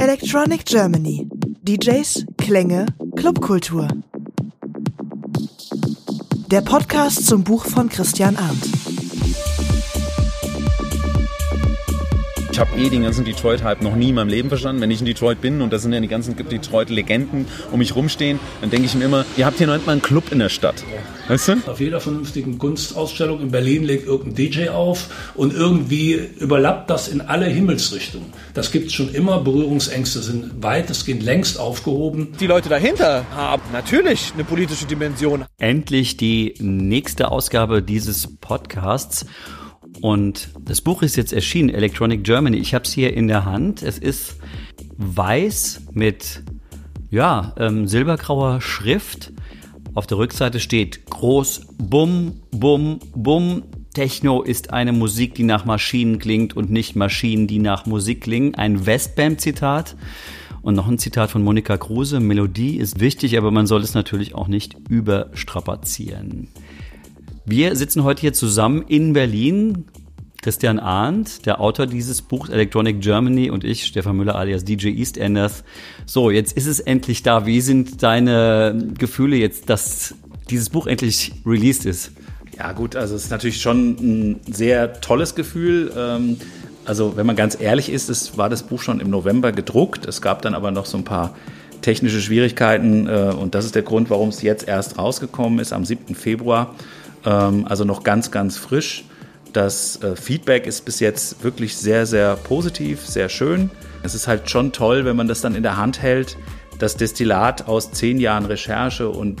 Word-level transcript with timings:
Electronic 0.00 0.64
Germany. 0.64 1.28
DJs, 1.60 2.24
Klänge, 2.38 2.86
Clubkultur. 3.16 3.86
Der 6.50 6.62
Podcast 6.62 7.26
zum 7.26 7.44
Buch 7.44 7.66
von 7.66 7.90
Christian 7.90 8.38
Arndt. 8.38 8.64
Ich 12.50 12.58
habe 12.58 12.70
eh 12.78 12.88
den 12.88 13.02
ganzen 13.02 13.26
Detroit-Hype 13.26 13.82
noch 13.82 13.94
nie 13.94 14.08
in 14.08 14.14
meinem 14.14 14.28
Leben 14.28 14.48
verstanden. 14.48 14.80
Wenn 14.80 14.90
ich 14.90 15.00
in 15.00 15.06
Detroit 15.06 15.42
bin 15.42 15.60
und 15.60 15.70
da 15.70 15.78
sind 15.78 15.92
ja 15.92 16.00
die 16.00 16.08
ganzen 16.08 16.34
Detroit-Legenden 16.34 17.46
um 17.70 17.78
mich 17.78 17.94
rumstehen, 17.94 18.40
dann 18.62 18.70
denke 18.70 18.86
ich 18.86 18.94
mir 18.94 19.04
immer, 19.04 19.26
ihr 19.36 19.44
habt 19.44 19.58
hier 19.58 19.66
noch 19.66 19.74
nicht 19.74 19.84
mal 19.84 19.92
einen 19.92 20.00
Club 20.02 20.32
in 20.32 20.38
der 20.38 20.48
Stadt. 20.48 20.82
Weißt 21.30 21.46
du? 21.46 21.52
Auf 21.68 21.78
jeder 21.78 22.00
vernünftigen 22.00 22.58
Kunstausstellung 22.58 23.40
in 23.40 23.52
Berlin 23.52 23.84
legt 23.84 24.04
irgendein 24.04 24.34
DJ 24.34 24.70
auf 24.70 25.30
und 25.36 25.54
irgendwie 25.54 26.18
überlappt 26.40 26.90
das 26.90 27.06
in 27.06 27.20
alle 27.20 27.46
Himmelsrichtungen. 27.46 28.32
Das 28.52 28.72
gibt 28.72 28.88
es 28.88 28.94
schon 28.94 29.14
immer. 29.14 29.38
Berührungsängste 29.38 30.22
sind 30.22 30.60
weitestgehend 30.60 31.22
längst 31.22 31.60
aufgehoben. 31.60 32.32
Die 32.40 32.48
Leute 32.48 32.68
dahinter 32.68 33.24
haben 33.30 33.62
natürlich 33.72 34.32
eine 34.34 34.42
politische 34.42 34.86
Dimension. 34.86 35.44
Endlich 35.58 36.16
die 36.16 36.54
nächste 36.58 37.30
Ausgabe 37.30 37.80
dieses 37.80 38.36
Podcasts. 38.38 39.24
Und 40.00 40.48
das 40.64 40.80
Buch 40.80 41.02
ist 41.02 41.14
jetzt 41.14 41.32
erschienen, 41.32 41.68
Electronic 41.68 42.24
Germany. 42.24 42.56
Ich 42.56 42.74
habe 42.74 42.86
es 42.86 42.92
hier 42.92 43.14
in 43.14 43.28
der 43.28 43.44
Hand. 43.44 43.84
Es 43.84 43.98
ist 43.98 44.34
weiß 44.96 45.82
mit 45.92 46.42
ja, 47.08 47.54
ähm, 47.56 47.86
silbergrauer 47.86 48.60
Schrift. 48.60 49.32
Auf 49.94 50.06
der 50.06 50.18
Rückseite 50.18 50.60
steht 50.60 51.06
groß 51.06 51.66
Bum, 51.78 52.40
Bum, 52.52 53.00
Bum. 53.14 53.64
Techno 53.92 54.42
ist 54.42 54.72
eine 54.72 54.92
Musik, 54.92 55.34
die 55.34 55.42
nach 55.42 55.64
Maschinen 55.64 56.20
klingt 56.20 56.56
und 56.56 56.70
nicht 56.70 56.94
Maschinen, 56.94 57.48
die 57.48 57.58
nach 57.58 57.86
Musik 57.86 58.20
klingen. 58.20 58.54
Ein 58.54 58.86
Westbam-Zitat. 58.86 59.96
Und 60.62 60.74
noch 60.74 60.86
ein 60.86 60.98
Zitat 60.98 61.30
von 61.30 61.42
Monika 61.42 61.76
Kruse. 61.76 62.20
Melodie 62.20 62.76
ist 62.76 63.00
wichtig, 63.00 63.36
aber 63.36 63.50
man 63.50 63.66
soll 63.66 63.82
es 63.82 63.94
natürlich 63.94 64.34
auch 64.34 64.46
nicht 64.46 64.76
überstrapazieren. 64.88 66.48
Wir 67.44 67.74
sitzen 67.74 68.04
heute 68.04 68.20
hier 68.20 68.32
zusammen 68.32 68.84
in 68.86 69.12
Berlin. 69.12 69.86
Christian 70.42 70.78
Arndt, 70.78 71.44
der 71.44 71.60
Autor 71.60 71.86
dieses 71.86 72.22
Buchs 72.22 72.48
Electronic 72.48 73.00
Germany 73.00 73.50
und 73.50 73.62
ich, 73.62 73.84
Stefan 73.84 74.16
Müller 74.16 74.36
alias 74.36 74.64
DJ 74.64 74.88
EastEnders. 74.88 75.64
So, 76.06 76.30
jetzt 76.30 76.56
ist 76.56 76.66
es 76.66 76.80
endlich 76.80 77.22
da. 77.22 77.44
Wie 77.44 77.60
sind 77.60 78.02
deine 78.02 78.92
Gefühle 78.98 79.36
jetzt, 79.36 79.68
dass 79.68 80.14
dieses 80.48 80.70
Buch 80.70 80.86
endlich 80.86 81.32
released 81.44 81.84
ist? 81.84 82.12
Ja 82.56 82.72
gut, 82.72 82.96
also 82.96 83.14
es 83.14 83.24
ist 83.24 83.30
natürlich 83.30 83.60
schon 83.60 83.96
ein 84.00 84.40
sehr 84.50 85.00
tolles 85.00 85.34
Gefühl. 85.34 85.92
Ähm, 85.96 86.38
also 86.86 87.16
wenn 87.16 87.26
man 87.26 87.36
ganz 87.36 87.60
ehrlich 87.60 87.90
ist, 87.90 88.08
es 88.08 88.38
war 88.38 88.48
das 88.48 88.62
Buch 88.62 88.80
schon 88.80 89.00
im 89.00 89.10
November 89.10 89.52
gedruckt. 89.52 90.06
Es 90.06 90.22
gab 90.22 90.40
dann 90.42 90.54
aber 90.54 90.70
noch 90.70 90.86
so 90.86 90.96
ein 90.96 91.04
paar 91.04 91.34
technische 91.82 92.20
Schwierigkeiten 92.20 93.06
äh, 93.06 93.32
und 93.38 93.54
das 93.54 93.66
ist 93.66 93.74
der 93.74 93.82
Grund, 93.82 94.08
warum 94.08 94.30
es 94.30 94.40
jetzt 94.40 94.66
erst 94.66 94.98
rausgekommen 94.98 95.58
ist 95.58 95.72
am 95.72 95.84
7. 95.84 96.14
Februar. 96.14 96.74
Ähm, 97.26 97.66
also 97.68 97.84
noch 97.84 98.04
ganz, 98.04 98.30
ganz 98.30 98.56
frisch. 98.56 99.04
Das 99.52 100.02
äh, 100.02 100.16
Feedback 100.16 100.66
ist 100.66 100.84
bis 100.84 101.00
jetzt 101.00 101.42
wirklich 101.42 101.76
sehr, 101.76 102.06
sehr 102.06 102.36
positiv, 102.36 103.06
sehr 103.06 103.28
schön. 103.28 103.70
Es 104.02 104.14
ist 104.14 104.26
halt 104.26 104.48
schon 104.50 104.72
toll, 104.72 105.04
wenn 105.04 105.16
man 105.16 105.28
das 105.28 105.40
dann 105.40 105.54
in 105.54 105.62
der 105.62 105.76
Hand 105.76 106.00
hält. 106.02 106.36
Das 106.78 106.96
Destillat 106.96 107.68
aus 107.68 107.92
zehn 107.92 108.18
Jahren 108.18 108.46
Recherche 108.46 109.08
und 109.08 109.38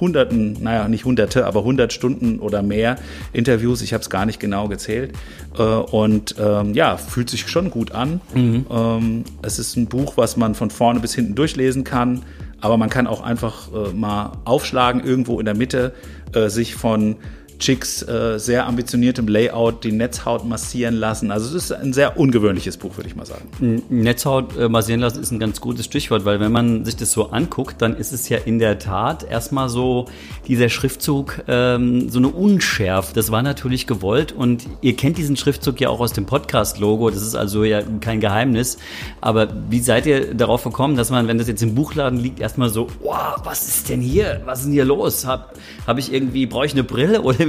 hunderten, 0.00 0.62
naja, 0.62 0.88
nicht 0.88 1.04
hunderte, 1.04 1.46
aber 1.46 1.64
hundert 1.64 1.92
Stunden 1.92 2.38
oder 2.40 2.62
mehr 2.62 2.96
Interviews, 3.32 3.80
ich 3.82 3.94
habe 3.94 4.02
es 4.02 4.10
gar 4.10 4.26
nicht 4.26 4.40
genau 4.40 4.68
gezählt. 4.68 5.12
Äh, 5.58 5.62
und 5.62 6.34
ähm, 6.38 6.74
ja, 6.74 6.96
fühlt 6.96 7.30
sich 7.30 7.48
schon 7.48 7.70
gut 7.70 7.92
an. 7.92 8.20
Mhm. 8.34 8.66
Ähm, 8.70 9.24
es 9.42 9.58
ist 9.58 9.76
ein 9.76 9.86
Buch, 9.86 10.16
was 10.16 10.36
man 10.36 10.54
von 10.54 10.70
vorne 10.70 11.00
bis 11.00 11.14
hinten 11.14 11.34
durchlesen 11.34 11.84
kann, 11.84 12.24
aber 12.60 12.76
man 12.76 12.90
kann 12.90 13.06
auch 13.06 13.22
einfach 13.22 13.68
äh, 13.72 13.92
mal 13.92 14.32
aufschlagen 14.44 15.02
irgendwo 15.04 15.38
in 15.40 15.46
der 15.46 15.56
Mitte, 15.56 15.94
äh, 16.32 16.48
sich 16.48 16.74
von 16.74 17.16
Chicks 17.58 18.02
äh, 18.02 18.38
sehr 18.38 18.66
ambitioniertem 18.66 19.26
Layout 19.28 19.84
die 19.84 19.92
Netzhaut 19.92 20.44
massieren 20.44 20.94
lassen. 20.94 21.30
Also 21.30 21.56
es 21.56 21.64
ist 21.64 21.72
ein 21.72 21.92
sehr 21.92 22.18
ungewöhnliches 22.18 22.76
Buch, 22.76 22.96
würde 22.96 23.08
ich 23.08 23.16
mal 23.16 23.26
sagen. 23.26 23.82
Netzhaut 23.88 24.56
äh, 24.56 24.68
massieren 24.68 25.00
lassen 25.00 25.20
ist 25.20 25.30
ein 25.30 25.38
ganz 25.38 25.60
gutes 25.60 25.86
Stichwort, 25.86 26.24
weil 26.24 26.40
wenn 26.40 26.52
man 26.52 26.84
sich 26.84 26.96
das 26.96 27.12
so 27.12 27.30
anguckt, 27.30 27.80
dann 27.80 27.96
ist 27.96 28.12
es 28.12 28.28
ja 28.28 28.38
in 28.38 28.58
der 28.58 28.78
Tat 28.78 29.24
erstmal 29.28 29.68
so 29.68 30.06
dieser 30.46 30.68
Schriftzug 30.68 31.42
ähm, 31.48 32.10
so 32.10 32.18
eine 32.18 32.28
Unschärfe. 32.28 33.14
Das 33.14 33.30
war 33.30 33.42
natürlich 33.42 33.86
gewollt 33.86 34.32
und 34.32 34.64
ihr 34.82 34.94
kennt 34.96 35.16
diesen 35.16 35.36
Schriftzug 35.36 35.80
ja 35.80 35.88
auch 35.88 36.00
aus 36.00 36.12
dem 36.12 36.26
Podcast-Logo. 36.26 37.10
Das 37.10 37.22
ist 37.22 37.34
also 37.34 37.64
ja 37.64 37.82
kein 38.00 38.20
Geheimnis. 38.20 38.78
Aber 39.20 39.48
wie 39.70 39.80
seid 39.80 40.06
ihr 40.06 40.34
darauf 40.34 40.64
gekommen, 40.64 40.96
dass 40.96 41.10
man, 41.10 41.26
wenn 41.28 41.38
das 41.38 41.48
jetzt 41.48 41.62
im 41.62 41.74
Buchladen 41.74 42.18
liegt, 42.18 42.40
erstmal 42.40 42.68
so, 42.68 42.88
wow, 43.02 43.36
was 43.44 43.66
ist 43.66 43.88
denn 43.88 44.00
hier? 44.00 44.42
Was 44.44 44.60
ist 44.60 44.64
denn 44.66 44.72
hier 44.72 44.84
los? 44.84 45.26
Hab, 45.26 45.54
hab 45.86 45.98
ich 45.98 46.12
irgendwie, 46.12 46.46
brauche 46.46 46.66
ich 46.66 46.72
eine 46.72 46.84
Brille 46.84 47.22
oder? 47.22 47.45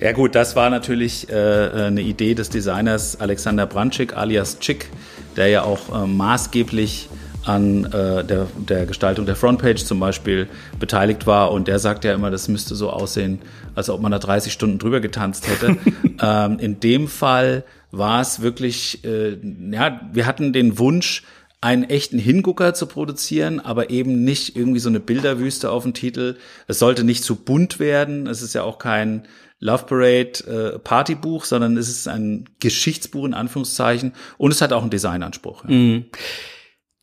Ja 0.00 0.12
gut, 0.12 0.34
das 0.34 0.56
war 0.56 0.70
natürlich 0.70 1.28
äh, 1.30 1.34
eine 1.34 2.02
Idee 2.02 2.34
des 2.34 2.50
Designers 2.50 3.20
Alexander 3.20 3.66
Brandschik 3.66 4.16
alias 4.16 4.58
Chick, 4.58 4.88
der 5.36 5.48
ja 5.48 5.62
auch 5.62 6.04
äh, 6.04 6.06
maßgeblich 6.06 7.08
an 7.44 7.84
äh, 7.84 8.24
der, 8.24 8.46
der 8.56 8.86
Gestaltung 8.86 9.26
der 9.26 9.36
Frontpage 9.36 9.84
zum 9.84 10.00
Beispiel 10.00 10.48
beteiligt 10.78 11.26
war. 11.26 11.52
Und 11.52 11.68
der 11.68 11.78
sagt 11.78 12.04
ja 12.04 12.14
immer, 12.14 12.30
das 12.30 12.48
müsste 12.48 12.74
so 12.74 12.90
aussehen, 12.90 13.40
als 13.74 13.90
ob 13.90 14.00
man 14.00 14.12
da 14.12 14.18
30 14.18 14.52
Stunden 14.52 14.78
drüber 14.78 15.00
getanzt 15.00 15.46
hätte. 15.48 15.76
ähm, 16.22 16.58
in 16.58 16.80
dem 16.80 17.08
Fall 17.08 17.64
war 17.90 18.20
es 18.20 18.40
wirklich, 18.40 19.04
äh, 19.04 19.36
ja, 19.70 20.00
wir 20.12 20.26
hatten 20.26 20.52
den 20.52 20.78
Wunsch, 20.78 21.22
einen 21.64 21.84
echten 21.84 22.18
Hingucker 22.18 22.74
zu 22.74 22.84
produzieren, 22.84 23.58
aber 23.58 23.88
eben 23.88 24.22
nicht 24.22 24.54
irgendwie 24.54 24.80
so 24.80 24.90
eine 24.90 25.00
Bilderwüste 25.00 25.70
auf 25.70 25.84
dem 25.84 25.94
Titel. 25.94 26.36
Es 26.66 26.78
sollte 26.78 27.04
nicht 27.04 27.24
zu 27.24 27.36
bunt 27.36 27.78
werden. 27.78 28.26
Es 28.26 28.42
ist 28.42 28.54
ja 28.54 28.62
auch 28.62 28.78
kein 28.78 29.26
Love 29.60 29.86
Parade 29.86 30.74
äh, 30.74 30.78
Partybuch, 30.78 31.46
sondern 31.46 31.78
es 31.78 31.88
ist 31.88 32.06
ein 32.06 32.50
Geschichtsbuch 32.60 33.24
in 33.24 33.32
Anführungszeichen 33.32 34.12
und 34.36 34.50
es 34.50 34.60
hat 34.60 34.74
auch 34.74 34.82
einen 34.82 34.90
Designanspruch. 34.90 35.64
Ja. 35.64 35.70
Mhm. 35.70 36.04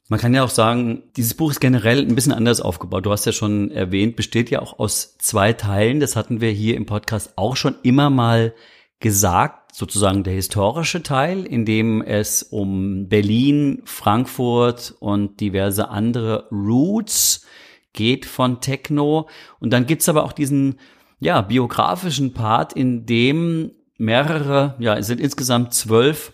Man 0.10 0.20
kann 0.20 0.36
ja 0.36 0.44
auch 0.44 0.50
sagen, 0.50 1.04
dieses 1.18 1.34
Buch 1.34 1.50
ist 1.50 1.60
generell 1.60 2.00
ein 2.00 2.14
bisschen 2.14 2.34
anders 2.34 2.62
aufgebaut. 2.62 3.06
Du 3.06 3.12
hast 3.12 3.26
ja 3.26 3.32
schon 3.32 3.72
erwähnt, 3.72 4.16
besteht 4.16 4.52
ja 4.52 4.62
auch 4.62 4.78
aus 4.78 5.18
zwei 5.18 5.54
Teilen. 5.54 6.00
Das 6.00 6.16
hatten 6.16 6.40
wir 6.40 6.52
hier 6.52 6.76
im 6.76 6.86
Podcast 6.86 7.34
auch 7.36 7.56
schon 7.56 7.76
immer 7.82 8.12
mal 8.12 8.54
gesagt 9.02 9.76
sozusagen 9.76 10.24
der 10.24 10.34
historische 10.34 11.04
Teil, 11.04 11.46
in 11.46 11.66
dem 11.66 12.02
es 12.02 12.44
um 12.44 13.08
Berlin, 13.08 13.82
Frankfurt 13.86 14.96
und 15.00 15.40
diverse 15.40 15.90
andere 15.90 16.48
Roots 16.52 17.46
geht 17.94 18.26
von 18.26 18.62
Techno. 18.62 19.28
Und 19.60 19.72
dann 19.72 19.86
gibt's 19.86 20.10
aber 20.10 20.24
auch 20.24 20.34
diesen 20.34 20.80
ja, 21.20 21.42
biografischen 21.42 22.34
Part, 22.34 22.74
in 22.74 23.06
dem 23.06 23.72
mehrere, 23.98 24.76
ja, 24.80 24.98
es 24.98 25.08
sind 25.08 25.22
insgesamt 25.22 25.74
zwölf 25.74 26.34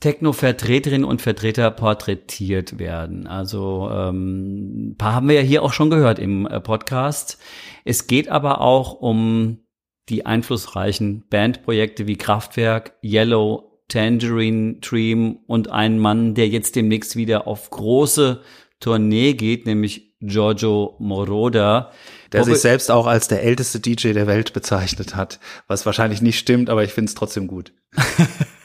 Techno-Vertreterinnen 0.00 1.04
und 1.04 1.22
Vertreter 1.22 1.70
porträtiert 1.70 2.78
werden. 2.78 3.26
Also 3.26 3.88
ähm, 3.90 4.90
ein 4.90 4.96
paar 4.96 5.14
haben 5.14 5.28
wir 5.28 5.36
ja 5.36 5.40
hier 5.40 5.62
auch 5.62 5.72
schon 5.72 5.90
gehört 5.90 6.18
im 6.18 6.46
äh, 6.46 6.60
Podcast. 6.60 7.38
Es 7.84 8.06
geht 8.06 8.28
aber 8.28 8.60
auch 8.60 8.92
um 8.92 9.65
die 10.08 10.26
einflussreichen 10.26 11.24
Bandprojekte 11.28 12.06
wie 12.06 12.16
Kraftwerk, 12.16 12.94
Yellow, 13.02 13.80
Tangerine 13.88 14.74
Dream 14.80 15.38
und 15.46 15.70
einen 15.70 15.98
Mann, 15.98 16.34
der 16.34 16.48
jetzt 16.48 16.76
demnächst 16.76 17.16
wieder 17.16 17.46
auf 17.46 17.70
große 17.70 18.42
Tournee 18.80 19.34
geht, 19.34 19.66
nämlich 19.66 20.16
Giorgio 20.20 20.96
Moroder. 20.98 21.92
Der 22.32 22.44
sich 22.44 22.58
selbst 22.58 22.90
auch 22.90 23.06
als 23.06 23.28
der 23.28 23.42
älteste 23.42 23.80
DJ 23.80 24.12
der 24.12 24.26
Welt 24.26 24.52
bezeichnet 24.52 25.14
hat, 25.14 25.38
was 25.68 25.86
wahrscheinlich 25.86 26.22
nicht 26.22 26.38
stimmt, 26.38 26.68
aber 26.68 26.84
ich 26.84 26.92
finde 26.92 27.10
es 27.10 27.14
trotzdem 27.14 27.46
gut. 27.46 27.72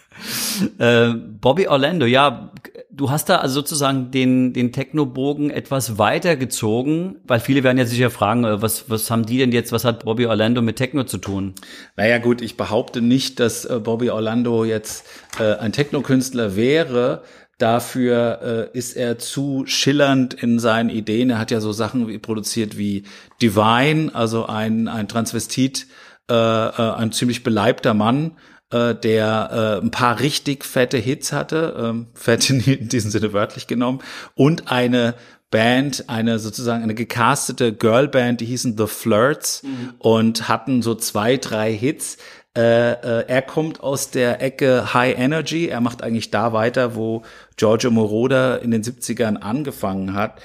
Äh, 0.78 1.14
Bobby 1.14 1.68
Orlando, 1.68 2.06
ja, 2.06 2.52
du 2.92 3.10
hast 3.10 3.30
da 3.30 3.38
also 3.38 3.56
sozusagen 3.56 4.12
den, 4.12 4.54
den 4.54 4.72
Technobogen 4.72 5.50
etwas 5.50 5.98
weiter 5.98 6.36
gezogen, 6.36 7.18
weil 7.26 7.40
viele 7.40 7.64
werden 7.64 7.78
ja 7.78 7.86
sicher 7.86 8.10
fragen, 8.10 8.44
äh, 8.44 8.62
was, 8.62 8.90
was 8.90 9.10
haben 9.10 9.26
die 9.26 9.38
denn 9.38 9.52
jetzt, 9.52 9.72
was 9.72 9.86
hat 9.86 10.06
Bobby 10.06 10.26
Orlando 10.26 10.62
mit 10.62 10.76
Techno 10.76 11.04
zu 11.04 11.18
tun? 11.18 11.54
Naja 11.96 12.18
gut, 12.18 12.42
ich 12.42 12.58
behaupte 12.58 13.02
nicht, 13.02 13.40
dass 13.40 13.66
äh, 13.66 13.80
Bobby 13.80 14.10
Orlando 14.10 14.66
jetzt 14.66 15.06
äh, 15.40 15.56
ein 15.56 15.72
Techno-Künstler 15.72 16.56
wäre, 16.56 17.24
Dafür 17.62 18.72
äh, 18.74 18.76
ist 18.76 18.98
er 18.98 19.20
zu 19.20 19.66
schillernd 19.68 20.34
in 20.34 20.58
seinen 20.58 20.90
Ideen. 20.90 21.30
Er 21.30 21.38
hat 21.38 21.52
ja 21.52 21.62
so 21.62 21.72
Sachen 21.72 22.08
wie, 22.08 22.18
produziert 22.18 22.76
wie 22.76 23.04
Divine, 23.40 24.10
also 24.16 24.48
ein, 24.48 24.88
ein 24.88 25.08
Transvestit, 25.08 25.86
äh, 26.28 26.34
ein 26.34 27.12
ziemlich 27.12 27.44
beleibter 27.44 27.94
Mann, 27.94 28.32
äh, 28.72 28.96
der 28.96 29.80
äh, 29.82 29.86
ein 29.86 29.92
paar 29.92 30.20
richtig 30.20 30.66
fette 30.66 30.98
Hits 30.98 31.32
hatte, 31.32 31.76
ähm, 31.78 32.08
fett 32.14 32.50
in, 32.50 32.62
in 32.62 32.90
diesem 32.90 33.12
Sinne 33.12 33.34
wörtlich 33.34 33.68
genommen, 33.68 34.00
und 34.36 34.72
eine 34.72 35.16
Band, 35.52 36.06
eine 36.08 36.40
sozusagen 36.40 36.82
eine 36.82 36.96
gecastete 36.96 37.74
Girlband, 37.74 38.40
die 38.40 38.46
hießen 38.46 38.78
The 38.78 38.88
Flirts 38.88 39.64
mhm. 39.64 39.94
und 40.00 40.48
hatten 40.48 40.82
so 40.82 40.96
zwei, 40.96 41.36
drei 41.36 41.74
Hits. 41.74 42.18
Äh, 42.58 42.92
äh, 42.94 43.26
er 43.28 43.42
kommt 43.42 43.82
aus 43.82 44.12
der 44.12 44.42
Ecke 44.42 44.94
High 44.94 45.18
Energy. 45.18 45.68
Er 45.68 45.82
macht 45.82 46.04
eigentlich 46.04 46.32
da 46.32 46.54
weiter, 46.54 46.96
wo 46.96 47.24
Giorgio 47.58 47.92
Moroder 47.92 48.62
in 48.62 48.72
den 48.72 48.82
70ern 48.82 49.38
angefangen 49.38 50.14
hat. 50.14 50.42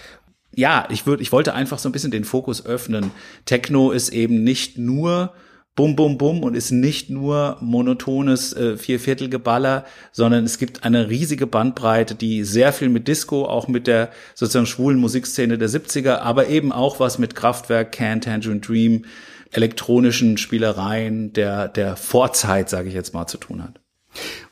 Ja, 0.54 0.88
ich 0.90 1.06
würde, 1.06 1.22
ich 1.22 1.32
wollte 1.32 1.54
einfach 1.54 1.78
so 1.78 1.88
ein 1.88 1.92
bisschen 1.92 2.10
den 2.10 2.24
Fokus 2.24 2.64
öffnen. 2.66 3.12
Techno 3.44 3.92
ist 3.92 4.08
eben 4.08 4.42
nicht 4.42 4.76
nur 4.78 5.34
Bum, 5.76 5.94
bum, 5.94 6.16
bum 6.16 6.42
und 6.42 6.56
ist 6.56 6.70
nicht 6.70 7.10
nur 7.10 7.58
monotones 7.60 8.54
äh, 8.54 8.78
Vierviertelgeballer, 8.78 9.84
sondern 10.10 10.44
es 10.44 10.56
gibt 10.56 10.84
eine 10.84 11.10
riesige 11.10 11.46
Bandbreite, 11.46 12.14
die 12.14 12.44
sehr 12.44 12.72
viel 12.72 12.88
mit 12.88 13.06
Disco, 13.08 13.44
auch 13.44 13.68
mit 13.68 13.86
der 13.86 14.10
sozusagen 14.34 14.64
schwulen 14.64 14.98
Musikszene 14.98 15.58
der 15.58 15.68
70er, 15.68 16.20
aber 16.20 16.48
eben 16.48 16.72
auch 16.72 16.98
was 16.98 17.18
mit 17.18 17.34
Kraftwerk, 17.34 17.92
Can, 17.92 18.22
Tangerine 18.22 18.60
Dream, 18.60 19.04
elektronischen 19.52 20.38
Spielereien 20.38 21.34
der, 21.34 21.68
der 21.68 21.96
Vorzeit, 21.96 22.70
sage 22.70 22.88
ich 22.88 22.94
jetzt 22.94 23.12
mal, 23.12 23.26
zu 23.26 23.36
tun 23.36 23.62
hat. 23.62 23.78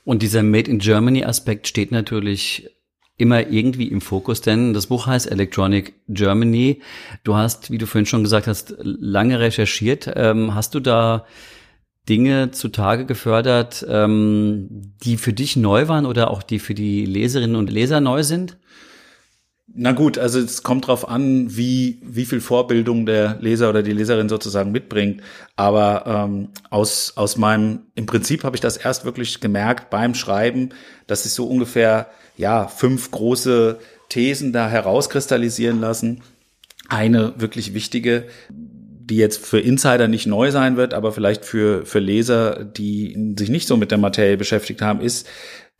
Und 0.04 0.22
dieser 0.22 0.42
Made 0.42 0.70
in 0.70 0.78
Germany 0.78 1.24
Aspekt 1.24 1.68
steht 1.68 1.90
natürlich 1.90 2.70
immer 3.16 3.48
irgendwie 3.48 3.88
im 3.88 4.00
Fokus, 4.00 4.40
denn 4.40 4.74
das 4.74 4.86
Buch 4.86 5.06
heißt 5.06 5.30
Electronic 5.30 5.94
Germany. 6.08 6.82
Du 7.22 7.36
hast, 7.36 7.70
wie 7.70 7.78
du 7.78 7.86
vorhin 7.86 8.06
schon 8.06 8.24
gesagt 8.24 8.46
hast, 8.46 8.74
lange 8.80 9.38
recherchiert. 9.38 10.10
Ähm, 10.16 10.54
hast 10.54 10.74
du 10.74 10.80
da 10.80 11.24
Dinge 12.08 12.50
zutage 12.50 13.06
gefördert, 13.06 13.86
ähm, 13.88 14.68
die 15.04 15.16
für 15.16 15.32
dich 15.32 15.56
neu 15.56 15.88
waren 15.88 16.06
oder 16.06 16.30
auch 16.30 16.42
die 16.42 16.58
für 16.58 16.74
die 16.74 17.06
Leserinnen 17.06 17.56
und 17.56 17.70
Leser 17.70 18.00
neu 18.00 18.22
sind? 18.22 18.58
Na 19.76 19.90
gut, 19.90 20.18
also 20.18 20.38
es 20.38 20.62
kommt 20.62 20.86
drauf 20.86 21.08
an, 21.08 21.56
wie, 21.56 21.98
wie 22.04 22.26
viel 22.26 22.40
Vorbildung 22.40 23.06
der 23.06 23.38
Leser 23.40 23.68
oder 23.68 23.82
die 23.82 23.92
Leserin 23.92 24.28
sozusagen 24.28 24.70
mitbringt. 24.70 25.20
Aber 25.56 26.04
ähm, 26.06 26.50
aus, 26.70 27.14
aus 27.16 27.36
meinem, 27.36 27.80
im 27.96 28.06
Prinzip 28.06 28.44
habe 28.44 28.56
ich 28.56 28.60
das 28.60 28.76
erst 28.76 29.04
wirklich 29.04 29.40
gemerkt 29.40 29.90
beim 29.90 30.14
Schreiben, 30.14 30.70
dass 31.08 31.26
ich 31.26 31.32
so 31.32 31.46
ungefähr 31.46 32.08
ja, 32.36 32.68
fünf 32.68 33.10
große 33.10 33.80
Thesen 34.08 34.52
da 34.52 34.68
herauskristallisieren 34.68 35.80
lassen. 35.80 36.22
Eine 36.88 37.34
wirklich 37.38 37.74
wichtige, 37.74 38.28
die 38.50 39.16
jetzt 39.16 39.44
für 39.44 39.58
Insider 39.58 40.06
nicht 40.06 40.26
neu 40.26 40.52
sein 40.52 40.76
wird, 40.76 40.94
aber 40.94 41.10
vielleicht 41.10 41.44
für, 41.44 41.84
für 41.84 41.98
Leser, 41.98 42.64
die 42.64 43.34
sich 43.36 43.48
nicht 43.48 43.66
so 43.66 43.76
mit 43.76 43.90
der 43.90 43.98
Materie 43.98 44.36
beschäftigt 44.36 44.82
haben, 44.82 45.00
ist, 45.00 45.26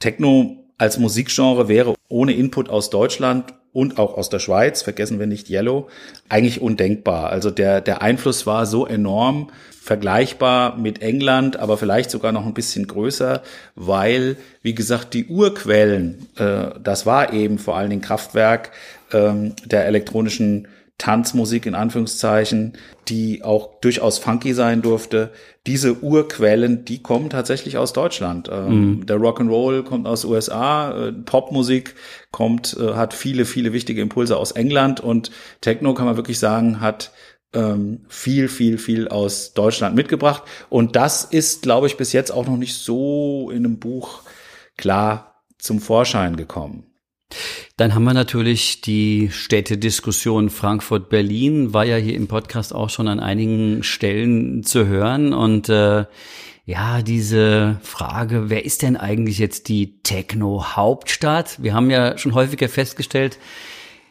Techno 0.01 0.64
als 0.79 0.99
Musikgenre 0.99 1.69
wäre 1.69 1.95
ohne 2.09 2.33
Input 2.33 2.69
aus 2.69 2.91
Deutschland 2.91 3.55
und 3.73 3.99
auch 3.99 4.17
aus 4.17 4.29
der 4.29 4.39
Schweiz, 4.39 4.83
vergessen 4.83 5.19
wir 5.19 5.27
nicht 5.27 5.51
Yellow, 5.51 5.89
eigentlich 6.29 6.61
undenkbar. 6.61 7.31
Also 7.31 7.51
der, 7.51 7.81
der 7.81 8.03
Einfluss 8.03 8.47
war 8.47 8.67
so 8.67 8.87
enorm, 8.87 9.51
vergleichbar 9.85 10.79
mit 10.79 11.03
England, 11.03 11.59
aber 11.59 11.77
vielleicht 11.77 12.11
sogar 12.11 12.33
noch 12.33 12.47
ein 12.47 12.55
bisschen 12.55 12.87
größer, 12.87 13.43
weil, 13.75 14.37
wie 14.63 14.75
gesagt, 14.75 15.13
die 15.13 15.27
Urquellen, 15.27 16.27
äh, 16.37 16.71
das 16.83 17.05
war 17.05 17.33
eben 17.35 17.59
vor 17.59 17.77
allen 17.77 17.91
Dingen 17.91 18.01
Kraftwerk 18.01 18.71
ähm, 19.13 19.55
der 19.65 19.87
elektronischen 19.87 20.69
Tanzmusik 20.99 21.67
in 21.67 21.75
Anführungszeichen, 21.75 22.75
die 23.09 23.43
auch 23.43 23.81
durchaus 23.81 24.19
funky 24.19 24.55
sein 24.55 24.81
durfte. 24.81 25.33
Diese 25.67 26.03
Urquellen, 26.03 26.85
die 26.85 27.03
kommen 27.03 27.31
tatsächlich 27.31 27.77
aus 27.79 27.93
Deutschland. 27.93 28.49
Ähm, 28.51 28.99
mhm. 28.99 29.07
Der 29.07 29.17
Rock'n'Roll 29.17 29.83
kommt 29.83 30.07
aus 30.07 30.25
USA, 30.25 31.09
äh, 31.09 31.13
Popmusik 31.13 31.95
kommt, 32.31 32.77
äh, 32.79 32.95
hat 32.95 33.13
viele, 33.13 33.45
viele 33.45 33.73
wichtige 33.73 34.01
Impulse 34.01 34.37
aus 34.37 34.53
England 34.53 35.01
und 35.01 35.33
Techno 35.61 35.95
kann 35.95 36.07
man 36.07 36.17
wirklich 36.17 36.39
sagen, 36.39 36.81
hat 36.81 37.11
ähm, 37.55 38.05
viel, 38.09 38.49
viel, 38.49 38.79
viel 38.79 39.09
aus 39.09 39.53
Deutschland 39.53 39.97
mitgebracht. 39.97 40.45
Und 40.69 40.95
das 40.95 41.25
ist, 41.25 41.63
glaube 41.63 41.89
ich, 41.89 41.97
bis 41.97 42.13
jetzt 42.13 42.31
auch 42.31 42.47
noch 42.47 42.57
nicht 42.57 42.75
so 42.75 43.51
in 43.51 43.65
einem 43.65 43.79
Buch 43.79 44.23
klar 44.77 45.43
zum 45.59 45.81
Vorschein 45.81 46.37
gekommen. 46.37 46.94
Dann 47.77 47.95
haben 47.95 48.05
wir 48.05 48.15
natürlich 48.15 48.81
die 48.81 49.31
Städtediskussion 49.33 50.51
Frankfurt-Berlin, 50.51 51.73
war 51.73 51.85
ja 51.85 51.97
hier 51.97 52.15
im 52.15 52.29
Podcast 52.29 52.75
auch 52.75 52.91
schon 52.91 53.09
an 53.09 53.21
einigen 53.21 53.83
Stellen 53.83 54.63
zu 54.63 54.87
hören. 54.87 55.33
Und 55.33 55.69
äh, 55.69 56.05
ja, 56.67 57.03
diese 57.03 57.79
Frage, 57.83 58.49
wer 58.49 58.65
ist 58.65 58.83
denn 58.83 58.97
eigentlich 58.97 59.39
jetzt 59.39 59.69
die 59.69 60.01
Techno-Hauptstadt? 60.03 61.63
Wir 61.63 61.75
haben 61.75 61.91
ja 61.91 62.17
schon 62.17 62.35
häufiger 62.35 62.69
festgestellt, 62.69 63.39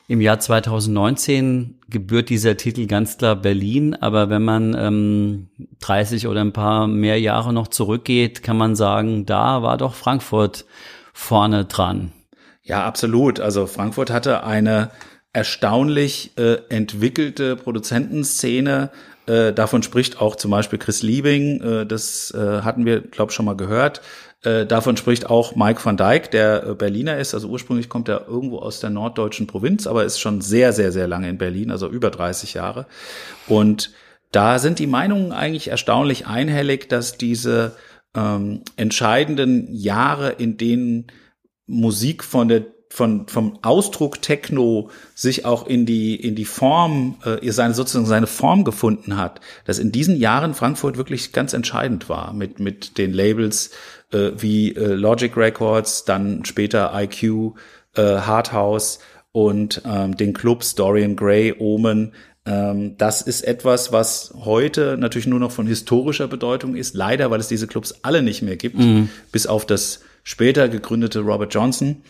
im 0.08 0.20
Jahr 0.20 0.40
2019 0.40 1.80
gebührt 1.90 2.30
dieser 2.30 2.58
Titel 2.58 2.88
ganz 2.88 3.18
klar 3.18 3.38
Berlin, 3.38 3.96
aber 3.96 4.30
wenn 4.30 4.44
man 4.44 4.76
ähm, 4.78 5.48
30 5.80 6.28
oder 6.28 6.42
ein 6.42 6.52
paar 6.52 6.88
mehr 6.88 7.20
Jahre 7.20 7.54
noch 7.54 7.70
zurückgeht, 7.70 8.44
kann 8.44 8.58
man 8.58 8.76
sagen, 8.76 9.26
da 9.26 9.64
war 9.64 9.78
doch 9.78 9.96
Frankfurt 9.96 10.66
vorne 11.14 11.66
dran. 11.66 12.12
Ja, 12.64 12.86
absolut. 12.86 13.40
Also 13.40 13.68
Frankfurt 13.68 14.10
hatte 14.10 14.44
eine 14.44 14.90
erstaunlich 15.34 16.32
äh, 16.38 16.60
entwickelte 16.70 17.58
Produzentenszene. 17.58 18.90
Äh, 19.26 19.52
davon 19.52 19.84
spricht 19.84 20.22
auch 20.22 20.36
zum 20.38 20.52
Beispiel 20.52 20.80
Chris 20.80 21.02
Liebing. 21.02 21.62
Äh, 21.62 21.86
das 21.86 22.32
äh, 22.32 22.62
hatten 22.62 22.86
wir, 22.86 23.02
glaube 23.02 23.32
ich, 23.32 23.36
schon 23.36 23.46
mal 23.46 23.58
gehört. 23.58 24.02
Äh, 24.44 24.66
davon 24.66 24.96
spricht 24.96 25.30
auch 25.30 25.56
Mike 25.56 25.84
van 25.84 25.98
Dijk, 25.98 26.32
der 26.32 26.68
äh, 26.68 26.76
Berliner 26.76 27.18
ist. 27.18 27.34
Also 27.34 27.50
ursprünglich 27.50 27.90
kommt 27.90 28.08
er 28.08 28.28
irgendwo 28.28 28.60
aus 28.60 28.80
der 28.80 28.92
norddeutschen 28.92 29.48
Provinz, 29.48 29.88
aber 29.88 30.06
ist 30.06 30.20
schon 30.20 30.40
sehr, 30.40 30.72
sehr, 30.72 30.92
sehr 30.92 31.08
lange 31.08 31.30
in 31.30 31.38
Berlin, 31.38 31.72
also 31.72 31.90
über 31.90 32.12
30 32.12 32.54
Jahre. 32.54 32.86
Und 33.48 33.92
da 34.32 34.60
sind 34.60 34.80
die 34.80 34.88
Meinungen 34.88 35.32
eigentlich 35.32 35.70
erstaunlich 35.70 36.28
einhellig, 36.28 36.90
dass 36.90 37.18
diese 37.18 37.76
ähm, 38.16 38.62
entscheidenden 38.78 39.74
Jahre, 39.74 40.30
in 40.32 40.58
denen 40.58 41.08
Musik 41.74 42.24
von 42.24 42.48
der 42.48 42.66
von 42.90 43.28
vom 43.28 43.58
Ausdruck 43.64 44.22
Techno 44.22 44.92
sich 45.16 45.46
auch 45.46 45.66
in 45.66 45.88
die 45.88 46.16
in 46.16 46.36
die 46.36 46.46
Form 46.46 47.16
äh, 47.26 47.52
seine 47.52 47.74
sozusagen 47.74 48.06
seine 48.06 48.28
Form 48.28 48.64
gefunden 48.64 49.18
hat, 49.18 49.42
dass 49.66 49.80
in 49.80 49.92
diesen 49.92 50.16
Jahren 50.16 50.54
Frankfurt 50.54 50.96
wirklich 50.96 51.34
ganz 51.34 51.54
entscheidend 51.54 52.08
war 52.08 52.34
mit 52.34 52.60
mit 52.60 53.00
den 53.00 53.12
Labels 53.12 53.72
äh, 54.12 54.32
wie 54.38 54.76
äh, 54.76 54.94
Logic 54.94 55.36
Records, 55.36 56.06
dann 56.06 56.46
später 56.46 56.92
IQ, 56.94 57.56
äh, 57.96 58.02
Hardhouse 58.02 59.00
und 59.32 59.82
ähm, 59.86 60.16
den 60.16 60.34
Clubs 60.34 60.76
Dorian 60.76 61.16
Gray, 61.16 61.56
Omen. 61.58 62.14
Ähm, 62.46 62.96
das 62.98 63.22
ist 63.22 63.42
etwas, 63.42 63.92
was 63.92 64.34
heute 64.46 64.98
natürlich 65.00 65.28
nur 65.28 65.40
noch 65.40 65.52
von 65.52 65.66
historischer 65.66 66.28
Bedeutung 66.28 66.76
ist, 66.76 66.94
leider, 66.94 67.32
weil 67.32 67.40
es 67.40 67.48
diese 67.48 67.68
Clubs 67.68 67.96
alle 68.04 68.22
nicht 68.22 68.44
mehr 68.44 68.58
gibt, 68.58 68.78
mhm. 68.78 69.10
bis 69.32 69.48
auf 69.48 69.66
das 69.66 70.02
später 70.24 70.70
gegründete 70.70 71.20
Robert 71.20 71.54
Johnson. 71.54 72.02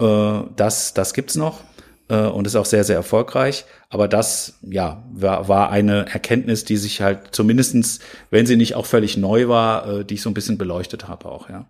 Äh, 0.00 0.40
das, 0.56 0.94
das 0.94 1.14
gibt's 1.14 1.36
noch 1.36 1.62
äh, 2.08 2.26
und 2.26 2.46
ist 2.46 2.56
auch 2.56 2.64
sehr, 2.64 2.84
sehr 2.84 2.96
erfolgreich. 2.96 3.64
Aber 3.90 4.08
das, 4.08 4.58
ja, 4.62 5.04
war, 5.12 5.48
war 5.48 5.70
eine 5.70 6.06
Erkenntnis, 6.10 6.64
die 6.64 6.76
sich 6.76 7.00
halt 7.00 7.34
zumindestens, 7.34 8.00
wenn 8.30 8.46
sie 8.46 8.56
nicht 8.56 8.74
auch 8.74 8.86
völlig 8.86 9.16
neu 9.16 9.48
war, 9.48 10.00
äh, 10.00 10.04
die 10.04 10.14
ich 10.14 10.22
so 10.22 10.30
ein 10.30 10.34
bisschen 10.34 10.58
beleuchtet 10.58 11.08
habe 11.08 11.26
auch, 11.26 11.48
ja. 11.48 11.66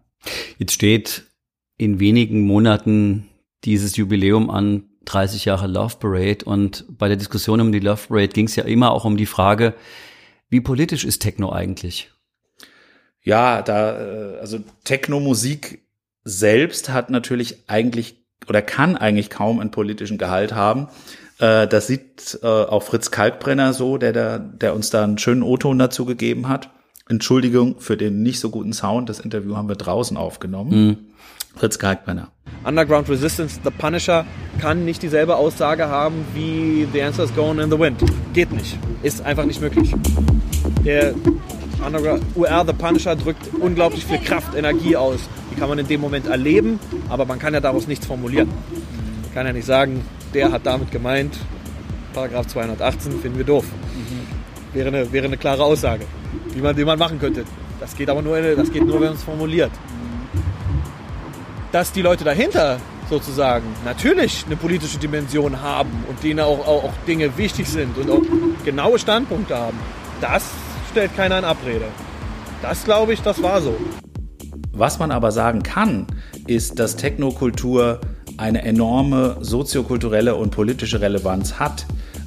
Jetzt 0.59 0.73
steht 0.73 1.25
in 1.76 2.00
wenigen 2.00 2.40
Monaten 2.40 3.28
dieses 3.64 3.97
Jubiläum 3.97 4.50
an 4.50 4.85
30 5.05 5.45
Jahre 5.45 5.69
Love 5.69 5.97
Parade 6.00 6.45
und 6.45 6.85
bei 6.99 7.09
der 7.09 7.17
Diskussion 7.17 7.61
um 7.61 7.73
die 7.73 7.78
Love 7.78 8.09
Parade 8.09 8.28
ging 8.28 8.47
es 8.47 8.57
ja 8.57 8.64
immer 8.64 8.90
auch 8.90 9.05
um 9.05 9.17
die 9.17 9.26
Frage, 9.26 9.75
wie 10.50 10.61
politisch 10.61 11.05
ist 11.05 11.21
Techno 11.21 11.52
eigentlich? 11.52 12.11
Ja, 13.23 13.62
da, 13.62 13.93
also 14.40 14.59
Techno-Musik 14.85 15.83
selbst 16.28 16.90
hat 16.90 17.11
natürlich 17.11 17.64
eigentlich 17.68 18.16
oder 18.49 18.62
kann 18.62 18.97
eigentlich 18.97 19.30
kaum 19.30 19.61
einen 19.61 19.70
politischen 19.70 20.18
Gehalt 20.18 20.52
haben. 20.54 20.88
Äh, 21.38 21.66
das 21.66 21.87
sieht 21.87 22.38
äh, 22.42 22.47
auch 22.47 22.82
Fritz 22.82 23.11
Kalkbrenner 23.11 23.73
so, 23.73 23.99
der, 23.99 24.12
der, 24.12 24.38
der 24.38 24.75
uns 24.75 24.90
da 24.90 25.04
einen 25.04 25.18
schönen 25.18 25.42
O-Ton 25.42 25.78
dazu 25.78 26.04
gegeben 26.04 26.49
hat. 26.49 26.70
Entschuldigung 27.08 27.80
für 27.80 27.97
den 27.97 28.23
nicht 28.23 28.40
so 28.40 28.50
guten 28.50 28.73
Sound. 28.75 29.08
Das 29.08 29.20
Interview 29.20 29.56
haben 29.56 29.68
wir 29.68 29.76
draußen 29.76 30.16
aufgenommen. 30.16 30.70
Mhm. 30.70 30.97
Fritz 31.56 31.78
Kalkbrenner. 31.78 32.28
Underground 32.64 33.08
Resistance, 33.08 33.58
The 33.64 33.70
Punisher 33.70 34.26
kann 34.61 34.85
nicht 34.85 35.02
dieselbe 35.02 35.37
Aussage 35.37 35.88
haben 35.88 36.25
wie 36.35 36.87
The 36.92 37.02
Answer's 37.02 37.35
Gone 37.35 37.62
in 37.62 37.70
the 37.70 37.78
Wind. 37.78 38.02
Geht 38.35 38.52
nicht. 38.52 38.78
Ist 39.02 39.23
einfach 39.23 39.47
nicht 39.47 39.61
möglich. 39.61 39.94
Der 40.85 41.14
Underground 41.85 42.23
UR 42.35 42.64
The 42.66 42.75
Punisher 42.75 43.16
drückt 43.16 43.54
unglaublich 43.58 44.04
viel 44.04 44.18
Kraft, 44.18 44.54
Energie 44.54 44.97
aus 44.97 45.20
kann 45.59 45.69
man 45.69 45.79
in 45.79 45.88
dem 45.88 46.00
Moment 46.00 46.27
erleben, 46.27 46.79
aber 47.09 47.25
man 47.25 47.38
kann 47.38 47.55
ja 47.55 47.61
daraus 47.61 47.87
nichts 47.87 48.07
formulieren. 48.07 48.49
Man 48.49 49.35
kann 49.35 49.47
ja 49.47 49.53
nicht 49.53 49.67
sagen, 49.67 50.05
der 50.35 50.53
hat 50.53 50.65
damit 50.65 50.91
gemeint, 50.91 51.37
Paragraph 52.15 52.47
218 52.49 53.21
finden 53.21 53.38
wir 53.38 53.45
doof. 53.45 53.65
Mhm. 53.65 54.75
Wäre, 54.75 54.88
eine, 54.88 55.12
wäre 55.12 55.27
eine 55.27 55.37
klare 55.37 55.65
Aussage, 55.65 56.05
die 56.55 56.61
man, 56.61 56.77
die 56.77 56.85
man 56.85 56.99
machen 56.99 57.19
könnte. 57.19 57.45
Das 57.81 57.97
geht 57.97 58.11
aber 58.11 58.23
nur, 58.23 58.41
das 58.41 58.73
geht 58.73 58.85
nur, 58.85 58.95
wenn 59.00 59.09
man 59.09 59.17
es 59.17 59.23
formuliert. 59.23 59.71
Dass 61.73 61.93
die 61.93 62.03
Leute 62.03 62.25
dahinter 62.25 62.79
sozusagen 63.09 63.67
natürlich 63.85 64.45
eine 64.47 64.57
politische 64.57 64.99
Dimension 64.99 65.62
haben 65.62 66.05
und 66.09 66.23
denen 66.23 66.41
auch, 66.41 66.61
auch, 66.67 66.85
auch 66.85 66.93
Dinge 67.07 67.37
wichtig 67.37 67.69
sind 67.69 67.97
und 67.97 68.11
auch 68.11 68.23
genaue 68.65 68.99
Standpunkte 68.99 69.57
haben, 69.57 69.79
das 70.21 70.50
stellt 70.91 71.15
keiner 71.17 71.38
in 71.38 71.45
Abrede. 71.45 71.87
Das 72.62 72.85
glaube 72.85 73.12
ich, 73.12 73.23
das 73.23 73.43
war 73.43 73.61
so. 73.61 73.77
Was 74.78 75.00
man 75.00 75.11
aber 75.11 75.32
sagen 75.32 75.64
kann, 75.64 76.06
ist, 76.47 76.78
dass 76.78 76.94
Technokultur 76.94 78.00
eine 78.37 78.62
enorme 78.62 79.38
soziokulturelle 79.40 80.37
und 80.37 80.50
politische 80.50 81.00
Relevanz 81.00 81.58
hat. 81.58 81.85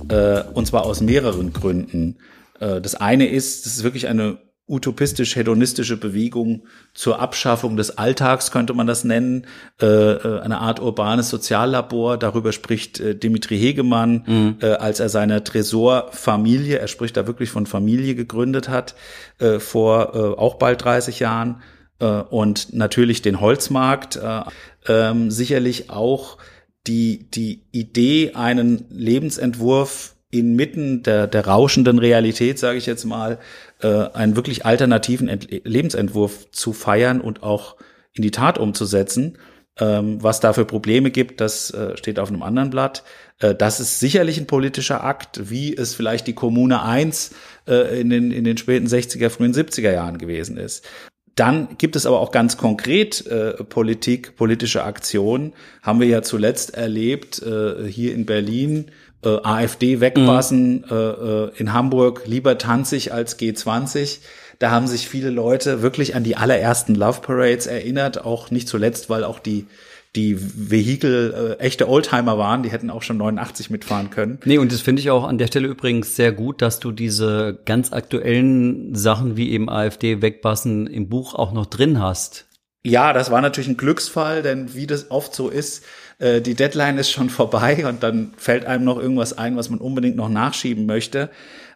Äh, 0.09 0.43
und 0.53 0.67
zwar 0.67 0.85
aus 0.85 0.99
mehreren 0.99 1.53
Gründen. 1.53 2.17
Äh, 2.59 2.81
das 2.81 2.95
eine 2.95 3.27
ist, 3.27 3.65
es 3.65 3.77
ist 3.77 3.83
wirklich 3.83 4.09
eine 4.09 4.39
utopistisch-hedonistische 4.67 5.97
Bewegung 5.97 6.63
zur 6.93 7.19
Abschaffung 7.19 7.77
des 7.77 7.97
Alltags, 7.97 8.51
könnte 8.51 8.73
man 8.73 8.87
das 8.87 9.05
nennen, 9.05 9.47
äh, 9.81 9.85
äh, 9.85 10.41
eine 10.41 10.59
Art 10.59 10.81
urbanes 10.81 11.29
Soziallabor. 11.29 12.17
Darüber 12.17 12.51
spricht 12.51 12.99
äh, 12.99 13.15
Dimitri 13.15 13.57
Hegemann, 13.57 14.23
mhm. 14.27 14.55
äh, 14.61 14.73
als 14.73 14.99
er 14.99 15.07
seine 15.07 15.43
Tresorfamilie, 15.43 16.77
er 16.77 16.87
spricht 16.87 17.15
da 17.15 17.27
wirklich 17.27 17.49
von 17.49 17.65
Familie 17.65 18.15
gegründet 18.15 18.67
hat, 18.67 18.95
äh, 19.39 19.59
vor 19.59 20.15
äh, 20.15 20.39
auch 20.39 20.55
bald 20.55 20.83
30 20.83 21.19
Jahren. 21.19 21.61
Äh, 22.01 22.05
und 22.05 22.73
natürlich 22.73 23.21
den 23.21 23.39
Holzmarkt, 23.39 24.17
äh, 24.17 24.41
ähm, 24.87 25.31
sicherlich 25.31 25.89
auch 25.89 26.37
die, 26.87 27.29
die 27.29 27.63
Idee, 27.71 28.31
einen 28.33 28.85
Lebensentwurf 28.89 30.15
inmitten 30.31 31.03
der, 31.03 31.27
der 31.27 31.45
rauschenden 31.45 31.99
Realität, 31.99 32.57
sage 32.57 32.77
ich 32.77 32.85
jetzt 32.85 33.05
mal, 33.05 33.37
äh, 33.81 33.87
einen 33.87 34.35
wirklich 34.35 34.65
alternativen 34.65 35.27
Ent 35.27 35.47
Lebensentwurf 35.63 36.49
zu 36.51 36.73
feiern 36.73 37.21
und 37.21 37.43
auch 37.43 37.75
in 38.13 38.23
die 38.23 38.31
Tat 38.31 38.57
umzusetzen. 38.57 39.37
Ähm, 39.79 40.21
was 40.21 40.39
da 40.39 40.53
für 40.53 40.65
Probleme 40.65 41.11
gibt, 41.11 41.39
das 41.39 41.73
steht 41.95 42.19
auf 42.19 42.29
einem 42.29 42.43
anderen 42.43 42.71
Blatt. 42.71 43.03
Das 43.39 43.79
ist 43.79 43.99
sicherlich 43.99 44.37
ein 44.37 44.45
politischer 44.45 45.03
Akt, 45.03 45.49
wie 45.49 45.75
es 45.75 45.95
vielleicht 45.95 46.27
die 46.27 46.35
Kommune 46.35 46.83
1 46.83 47.31
äh, 47.67 47.99
in, 47.99 48.09
den, 48.09 48.31
in 48.31 48.43
den 48.43 48.57
späten 48.57 48.87
60er, 48.87 49.29
frühen 49.29 49.53
70er 49.53 49.91
Jahren 49.91 50.17
gewesen 50.17 50.57
ist. 50.57 50.85
Dann 51.35 51.77
gibt 51.77 51.95
es 51.95 52.05
aber 52.05 52.19
auch 52.19 52.31
ganz 52.31 52.57
konkret 52.57 53.25
äh, 53.25 53.63
Politik, 53.63 54.35
politische 54.35 54.83
Aktionen. 54.83 55.53
Haben 55.81 55.99
wir 55.99 56.07
ja 56.07 56.21
zuletzt 56.21 56.75
erlebt 56.75 57.41
äh, 57.41 57.87
hier 57.87 58.13
in 58.13 58.25
Berlin 58.25 58.91
äh, 59.23 59.37
AfD 59.43 60.01
wegpassen, 60.01 60.81
mhm. 60.81 60.85
äh, 60.89 60.95
äh, 60.95 61.51
in 61.57 61.73
Hamburg 61.73 62.23
lieber 62.25 62.57
tanzig 62.57 63.13
als 63.13 63.39
G20. 63.39 64.19
Da 64.59 64.71
haben 64.71 64.87
sich 64.87 65.07
viele 65.07 65.29
Leute 65.29 65.81
wirklich 65.81 66.15
an 66.15 66.23
die 66.23 66.35
allerersten 66.35 66.95
Love 66.95 67.21
Parades 67.21 67.65
erinnert, 67.65 68.25
auch 68.25 68.51
nicht 68.51 68.67
zuletzt, 68.67 69.09
weil 69.09 69.23
auch 69.23 69.39
die 69.39 69.65
die 70.15 70.37
Vehikel 70.37 71.57
äh, 71.59 71.63
echte 71.63 71.87
Oldtimer 71.87 72.37
waren, 72.37 72.63
die 72.63 72.71
hätten 72.71 72.89
auch 72.89 73.01
schon 73.01 73.17
89 73.17 73.69
mitfahren 73.69 74.09
können. 74.09 74.39
Nee, 74.43 74.57
und 74.57 74.71
das 74.71 74.81
finde 74.81 75.01
ich 75.01 75.09
auch 75.09 75.23
an 75.23 75.37
der 75.37 75.47
Stelle 75.47 75.67
übrigens 75.67 76.15
sehr 76.15 76.33
gut, 76.33 76.61
dass 76.61 76.79
du 76.79 76.91
diese 76.91 77.59
ganz 77.65 77.93
aktuellen 77.93 78.93
Sachen 78.93 79.37
wie 79.37 79.51
eben 79.51 79.69
AfD 79.69 80.21
wegpassen 80.21 80.87
im 80.87 81.07
Buch 81.07 81.33
auch 81.33 81.53
noch 81.53 81.65
drin 81.65 82.01
hast. 82.01 82.47
Ja, 82.83 83.13
das 83.13 83.31
war 83.31 83.41
natürlich 83.41 83.69
ein 83.69 83.77
Glücksfall, 83.77 84.41
denn 84.41 84.73
wie 84.73 84.87
das 84.87 85.11
oft 85.11 85.33
so 85.33 85.49
ist, 85.49 85.85
äh, 86.19 86.41
die 86.41 86.55
Deadline 86.55 86.97
ist 86.97 87.11
schon 87.11 87.29
vorbei 87.29 87.85
und 87.87 88.03
dann 88.03 88.33
fällt 88.37 88.65
einem 88.65 88.83
noch 88.83 88.99
irgendwas 88.99 89.37
ein, 89.37 89.55
was 89.55 89.69
man 89.69 89.79
unbedingt 89.79 90.17
noch 90.17 90.29
nachschieben 90.29 90.85
möchte. 90.85 91.29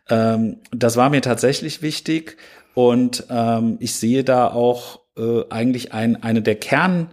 Ähm, 0.09 0.57
das 0.71 0.97
war 0.97 1.09
mir 1.09 1.21
tatsächlich 1.21 1.81
wichtig 1.81 2.37
und 2.73 3.25
ähm, 3.29 3.77
ich 3.79 3.95
sehe 3.95 4.25
da 4.25 4.47
auch 4.49 4.99
äh, 5.17 5.43
eigentlich 5.49 5.93
ein, 5.93 6.21
eine 6.21 6.41
der 6.41 6.55
Kern, 6.55 7.11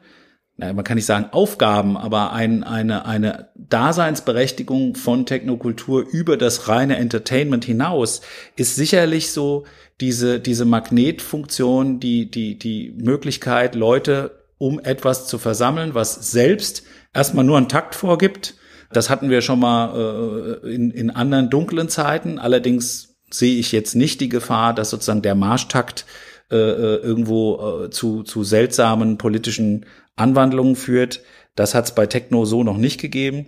naja, 0.57 0.75
man 0.75 0.85
kann 0.85 0.97
nicht 0.97 1.07
sagen 1.07 1.27
Aufgaben, 1.33 1.97
aber 1.97 2.33
ein, 2.33 2.63
eine, 2.63 3.07
eine 3.07 3.49
Daseinsberechtigung 3.57 4.95
von 4.95 5.27
Technokultur 5.27 6.07
über 6.07 6.37
das 6.37 6.69
reine 6.69 6.97
Entertainment 6.97 7.65
hinaus 7.65 8.21
ist 8.57 8.77
sicherlich 8.77 9.33
so 9.33 9.65
diese, 10.01 10.41
diese 10.41 10.65
Magnetfunktion, 10.65 12.01
die, 12.01 12.31
die, 12.31 12.59
die 12.59 12.95
Möglichkeit, 12.99 13.75
Leute 13.75 14.43
um 14.59 14.79
etwas 14.79 15.27
zu 15.27 15.39
versammeln, 15.39 15.95
was 15.95 16.31
selbst 16.31 16.85
erstmal 17.13 17.45
nur 17.45 17.57
einen 17.57 17.69
Takt 17.69 17.97
vorgibt. 17.97 18.55
Das 18.93 19.11
hatten 19.11 19.29
wir 19.29 19.41
schon 19.41 19.59
mal 19.59 20.61
äh, 20.63 20.73
in, 20.73 20.93
in 20.93 21.11
anderen 21.11 21.51
dunklen 21.51 21.89
Zeiten. 21.89 22.39
Allerdings 22.39 23.17
sehe 23.29 23.59
ich 23.59 23.73
jetzt 23.73 23.97
nicht 23.97 24.21
die 24.21 24.29
Gefahr, 24.29 24.73
dass 24.73 24.91
sozusagen 24.91 25.23
der 25.23 25.35
Marschtakt 25.35 26.07
äh, 26.51 26.57
äh 26.57 26.97
irgendwo 26.99 27.85
äh, 27.87 27.91
zu, 27.91 28.23
zu 28.23 28.45
seltsamen 28.45 29.19
politischen 29.19 29.87
Anwandlungen 30.17 30.77
führt. 30.77 31.23
Das 31.55 31.75
hat 31.75 31.87
es 31.87 31.95
bei 31.95 32.07
Techno 32.07 32.45
so 32.45 32.65
noch 32.65 32.77
nicht 32.77 33.01
gegeben. 33.01 33.47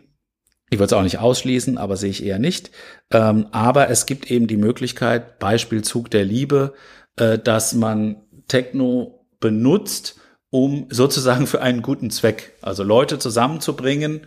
Ich 0.71 0.79
würde 0.79 0.87
es 0.87 0.93
auch 0.93 1.03
nicht 1.03 1.19
ausschließen, 1.19 1.79
aber 1.79 1.97
sehe 1.97 2.11
ich 2.11 2.25
eher 2.25 2.39
nicht. 2.39 2.71
Ähm, 3.11 3.47
aber 3.53 3.91
es 3.91 4.07
gibt 4.07 4.31
eben 4.31 4.47
die 4.47 4.57
Möglichkeit, 4.57 5.39
Beispiel 5.39 5.83
Zug 5.83 6.11
der 6.11 6.25
Liebe, 6.25 6.75
äh, 7.17 7.39
dass 7.39 7.75
man 7.75 8.17
Techno 8.49 9.27
benutzt, 9.41 10.21
um 10.51 10.87
sozusagen 10.91 11.47
für 11.47 11.61
einen 11.61 11.83
guten 11.83 12.11
Zweck, 12.11 12.55
also 12.63 12.83
Leute 12.83 13.19
zusammenzubringen, 13.19 14.23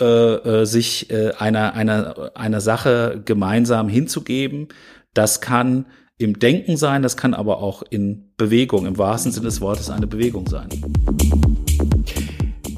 äh, 0.00 0.04
äh, 0.04 0.64
sich 0.64 1.10
äh, 1.10 1.32
einer, 1.38 1.74
einer, 1.74 2.32
einer 2.34 2.60
Sache 2.60 3.20
gemeinsam 3.24 3.88
hinzugeben. 3.88 4.68
Das 5.12 5.40
kann 5.40 5.86
im 6.16 6.38
Denken 6.38 6.76
sein, 6.76 7.02
das 7.02 7.16
kann 7.16 7.34
aber 7.34 7.58
auch 7.58 7.82
in 7.90 8.32
Bewegung, 8.36 8.86
im 8.86 8.96
wahrsten 8.96 9.32
Sinne 9.32 9.46
des 9.46 9.60
Wortes 9.60 9.90
eine 9.90 10.06
Bewegung 10.06 10.48
sein. 10.48 10.68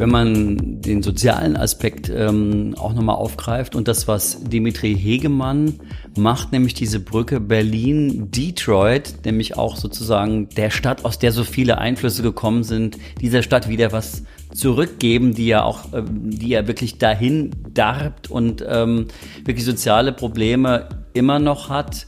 Wenn 0.05 0.11
man 0.11 0.83
den 0.83 1.03
sozialen 1.03 1.57
Aspekt 1.57 2.13
ähm, 2.15 2.75
auch 2.77 2.93
nochmal 2.93 3.17
aufgreift 3.17 3.75
und 3.75 3.89
das, 3.89 4.07
was 4.07 4.45
Dimitri 4.45 4.95
Hegemann 4.95 5.81
macht, 6.15 6.53
nämlich 6.53 6.75
diese 6.75 7.01
Brücke 7.01 7.41
Berlin-Detroit, 7.41 9.25
nämlich 9.25 9.57
auch 9.57 9.77
sozusagen 9.77 10.51
der 10.51 10.69
Stadt, 10.69 11.07
aus 11.07 11.19
der 11.19 11.33
so 11.33 11.43
viele 11.43 11.79
Einflüsse 11.79 12.23
gekommen 12.23 12.65
sind, 12.65 12.99
dieser 13.23 13.43
Stadt 13.43 13.71
wieder 13.71 13.93
was 13.93 14.25
zurückgeben, 14.53 15.33
die 15.33 15.47
ja 15.47 15.63
auch, 15.63 15.95
ähm, 15.95 16.29
die 16.33 16.49
ja 16.49 16.67
wirklich 16.67 16.99
dahin 16.99 17.53
darbt 17.73 18.31
und 18.31 18.63
ähm, 18.69 19.07
wirklich 19.47 19.65
soziale 19.65 20.13
Probleme 20.13 20.87
immer 21.15 21.39
noch 21.39 21.71
hat, 21.71 22.07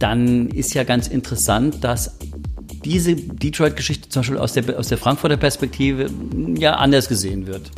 dann 0.00 0.48
ist 0.48 0.74
ja 0.74 0.82
ganz 0.82 1.06
interessant, 1.06 1.84
dass 1.84 2.18
diese 2.84 3.14
Detroit-Geschichte 3.14 4.08
zum 4.08 4.20
Beispiel 4.20 4.38
aus 4.38 4.52
der, 4.52 4.78
aus 4.78 4.88
der 4.88 4.98
Frankfurter 4.98 5.36
Perspektive 5.36 6.06
ja 6.56 6.74
anders 6.74 7.08
gesehen 7.08 7.46
wird. 7.46 7.70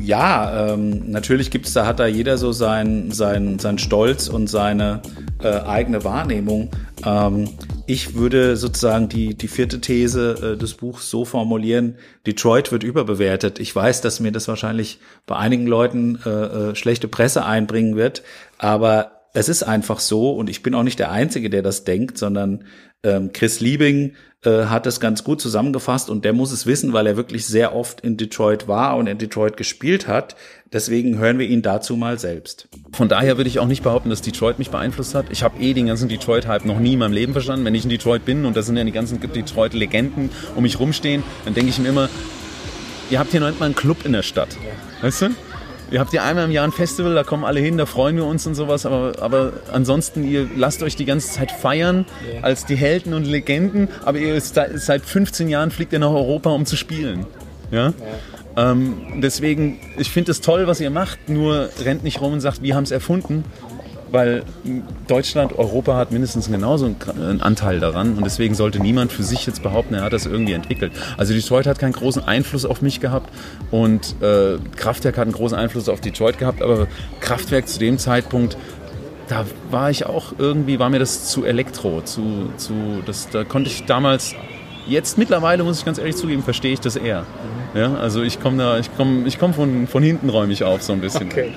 Ja, 0.00 0.72
ähm, 0.74 1.10
natürlich 1.10 1.50
gibt's 1.50 1.72
da, 1.72 1.86
hat 1.86 1.98
da 1.98 2.06
jeder 2.06 2.36
so 2.36 2.52
sein, 2.52 3.10
sein, 3.10 3.58
sein 3.58 3.78
Stolz 3.78 4.28
und 4.28 4.48
seine 4.48 5.00
äh, 5.42 5.48
eigene 5.48 6.04
Wahrnehmung. 6.04 6.70
Ähm, 7.06 7.48
ich 7.86 8.14
würde 8.14 8.56
sozusagen 8.56 9.08
die, 9.08 9.34
die 9.34 9.48
vierte 9.48 9.80
These 9.80 10.54
äh, 10.54 10.58
des 10.58 10.74
Buchs 10.74 11.10
so 11.10 11.24
formulieren, 11.24 11.96
Detroit 12.26 12.70
wird 12.72 12.82
überbewertet. 12.82 13.58
Ich 13.60 13.74
weiß, 13.74 14.02
dass 14.02 14.20
mir 14.20 14.32
das 14.32 14.46
wahrscheinlich 14.46 15.00
bei 15.26 15.36
einigen 15.36 15.66
Leuten 15.66 16.18
äh, 16.26 16.30
äh, 16.30 16.74
schlechte 16.74 17.08
Presse 17.08 17.44
einbringen 17.44 17.96
wird, 17.96 18.22
aber 18.58 19.12
es 19.32 19.48
ist 19.48 19.62
einfach 19.62 20.00
so 20.00 20.32
und 20.32 20.48
ich 20.48 20.62
bin 20.62 20.74
auch 20.74 20.82
nicht 20.82 20.98
der 20.98 21.10
Einzige, 21.10 21.50
der 21.50 21.62
das 21.62 21.84
denkt, 21.84 22.18
sondern 22.18 22.64
ähm, 23.04 23.32
Chris 23.32 23.60
Liebing 23.60 24.14
äh, 24.44 24.66
hat 24.66 24.86
es 24.86 25.00
ganz 25.00 25.24
gut 25.24 25.40
zusammengefasst 25.40 26.10
und 26.10 26.24
der 26.24 26.32
muss 26.32 26.52
es 26.52 26.66
wissen, 26.66 26.92
weil 26.92 27.06
er 27.06 27.16
wirklich 27.16 27.46
sehr 27.46 27.74
oft 27.74 28.00
in 28.00 28.16
Detroit 28.16 28.66
war 28.66 28.96
und 28.96 29.06
in 29.06 29.18
Detroit 29.18 29.56
gespielt 29.56 30.08
hat. 30.08 30.36
Deswegen 30.72 31.18
hören 31.18 31.38
wir 31.38 31.46
ihn 31.46 31.62
dazu 31.62 31.96
mal 31.96 32.18
selbst. 32.18 32.68
Von 32.92 33.08
daher 33.08 33.36
würde 33.36 33.48
ich 33.48 33.60
auch 33.60 33.66
nicht 33.66 33.82
behaupten, 33.82 34.10
dass 34.10 34.22
Detroit 34.22 34.58
mich 34.58 34.70
beeinflusst 34.70 35.14
hat. 35.14 35.26
Ich 35.30 35.42
habe 35.42 35.60
eh 35.62 35.72
den 35.72 35.86
ganzen 35.86 36.08
Detroit-Hype 36.08 36.64
noch 36.64 36.80
nie 36.80 36.94
in 36.94 36.98
meinem 36.98 37.12
Leben 37.12 37.32
verstanden. 37.32 37.64
Wenn 37.64 37.74
ich 37.74 37.84
in 37.84 37.90
Detroit 37.90 38.24
bin 38.24 38.44
und 38.44 38.56
da 38.56 38.62
sind 38.62 38.76
ja 38.76 38.84
die 38.84 38.92
ganzen 38.92 39.20
Detroit-Legenden 39.20 40.30
um 40.56 40.62
mich 40.62 40.80
rumstehen, 40.80 41.22
dann 41.44 41.54
denke 41.54 41.70
ich 41.70 41.78
mir 41.78 41.88
immer, 41.88 42.08
ihr 43.10 43.18
habt 43.18 43.30
hier 43.30 43.40
noch 43.40 43.48
nicht 43.48 43.60
mal 43.60 43.66
einen 43.66 43.76
Club 43.76 44.04
in 44.04 44.12
der 44.12 44.22
Stadt. 44.22 44.56
Weißt 45.00 45.22
du? 45.22 45.30
Ihr 45.94 46.00
habt 46.00 46.12
ja 46.12 46.24
einmal 46.24 46.46
im 46.46 46.50
Jahr 46.50 46.64
ein 46.64 46.72
Festival, 46.72 47.14
da 47.14 47.22
kommen 47.22 47.44
alle 47.44 47.60
hin, 47.60 47.78
da 47.78 47.86
freuen 47.86 48.16
wir 48.16 48.24
uns 48.24 48.44
und 48.48 48.56
sowas, 48.56 48.84
aber, 48.84 49.12
aber 49.20 49.52
ansonsten, 49.72 50.24
ihr 50.24 50.48
lasst 50.56 50.82
euch 50.82 50.96
die 50.96 51.04
ganze 51.04 51.30
Zeit 51.30 51.52
feiern 51.52 52.04
yeah. 52.28 52.42
als 52.42 52.66
die 52.66 52.74
Helden 52.74 53.14
und 53.14 53.22
Legenden, 53.22 53.86
aber 54.04 54.18
ihr 54.18 54.40
seit 54.40 55.02
15 55.02 55.48
Jahren 55.48 55.70
fliegt 55.70 55.92
ihr 55.92 56.00
nach 56.00 56.10
Europa, 56.10 56.50
um 56.50 56.66
zu 56.66 56.76
spielen. 56.76 57.26
Ja? 57.70 57.92
ja. 58.56 58.72
Ähm, 58.72 59.20
deswegen, 59.22 59.78
ich 59.96 60.10
finde 60.10 60.32
es 60.32 60.40
toll, 60.40 60.66
was 60.66 60.80
ihr 60.80 60.90
macht, 60.90 61.28
nur 61.28 61.68
rennt 61.84 62.02
nicht 62.02 62.20
rum 62.20 62.32
und 62.32 62.40
sagt, 62.40 62.60
wir 62.60 62.74
haben 62.74 62.82
es 62.82 62.90
erfunden, 62.90 63.44
weil 64.14 64.44
Deutschland, 65.08 65.58
Europa 65.58 65.96
hat 65.96 66.12
mindestens 66.12 66.48
genauso 66.48 66.86
einen 66.86 67.42
Anteil 67.42 67.80
daran 67.80 68.14
und 68.14 68.24
deswegen 68.24 68.54
sollte 68.54 68.78
niemand 68.78 69.10
für 69.12 69.24
sich 69.24 69.44
jetzt 69.44 69.62
behaupten, 69.62 69.94
er 69.94 70.02
hat 70.02 70.12
das 70.12 70.24
irgendwie 70.24 70.52
entwickelt. 70.52 70.92
Also 71.18 71.34
Detroit 71.34 71.66
hat 71.66 71.80
keinen 71.80 71.92
großen 71.92 72.22
Einfluss 72.22 72.64
auf 72.64 72.80
mich 72.80 73.00
gehabt 73.00 73.28
und 73.72 74.14
äh, 74.22 74.58
Kraftwerk 74.76 75.18
hat 75.18 75.24
einen 75.24 75.32
großen 75.32 75.58
Einfluss 75.58 75.88
auf 75.88 76.00
Detroit 76.00 76.38
gehabt, 76.38 76.62
aber 76.62 76.86
Kraftwerk 77.20 77.68
zu 77.68 77.80
dem 77.80 77.98
Zeitpunkt 77.98 78.56
da 79.26 79.46
war 79.70 79.90
ich 79.90 80.06
auch 80.06 80.34
irgendwie, 80.38 80.78
war 80.78 80.90
mir 80.90 80.98
das 80.98 81.28
zu 81.28 81.44
elektro, 81.44 82.02
zu, 82.02 82.50
zu 82.56 83.02
das, 83.06 83.30
da 83.30 83.42
konnte 83.42 83.70
ich 83.70 83.84
damals, 83.86 84.34
jetzt 84.86 85.18
mittlerweile 85.18 85.64
muss 85.64 85.78
ich 85.78 85.84
ganz 85.84 85.98
ehrlich 85.98 86.16
zugeben, 86.16 86.42
verstehe 86.42 86.74
ich 86.74 86.80
das 86.80 86.94
eher. 86.96 87.24
Ja, 87.74 87.94
also 87.94 88.22
ich 88.22 88.40
komme 88.40 88.58
da, 88.58 88.78
ich 88.78 88.94
komme, 88.96 89.26
ich 89.26 89.38
komme 89.38 89.54
von, 89.54 89.86
von 89.86 90.02
hinten 90.02 90.28
räumig 90.28 90.62
auf 90.62 90.82
so 90.82 90.92
ein 90.92 91.00
bisschen. 91.00 91.28
Okay. 91.28 91.50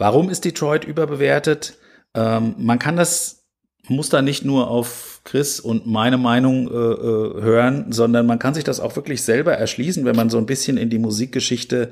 Warum 0.00 0.30
ist 0.30 0.46
Detroit 0.46 0.84
überbewertet? 0.84 1.76
Ähm, 2.14 2.54
man 2.56 2.78
kann 2.78 2.96
das, 2.96 3.44
muss 3.86 4.08
da 4.08 4.22
nicht 4.22 4.46
nur 4.46 4.70
auf 4.70 5.20
Chris 5.24 5.60
und 5.60 5.86
meine 5.86 6.16
Meinung 6.16 6.68
äh, 6.68 6.72
äh, 6.72 7.42
hören, 7.42 7.92
sondern 7.92 8.24
man 8.24 8.38
kann 8.38 8.54
sich 8.54 8.64
das 8.64 8.80
auch 8.80 8.96
wirklich 8.96 9.20
selber 9.20 9.52
erschließen, 9.52 10.06
wenn 10.06 10.16
man 10.16 10.30
so 10.30 10.38
ein 10.38 10.46
bisschen 10.46 10.78
in 10.78 10.88
die 10.88 10.98
Musikgeschichte 10.98 11.90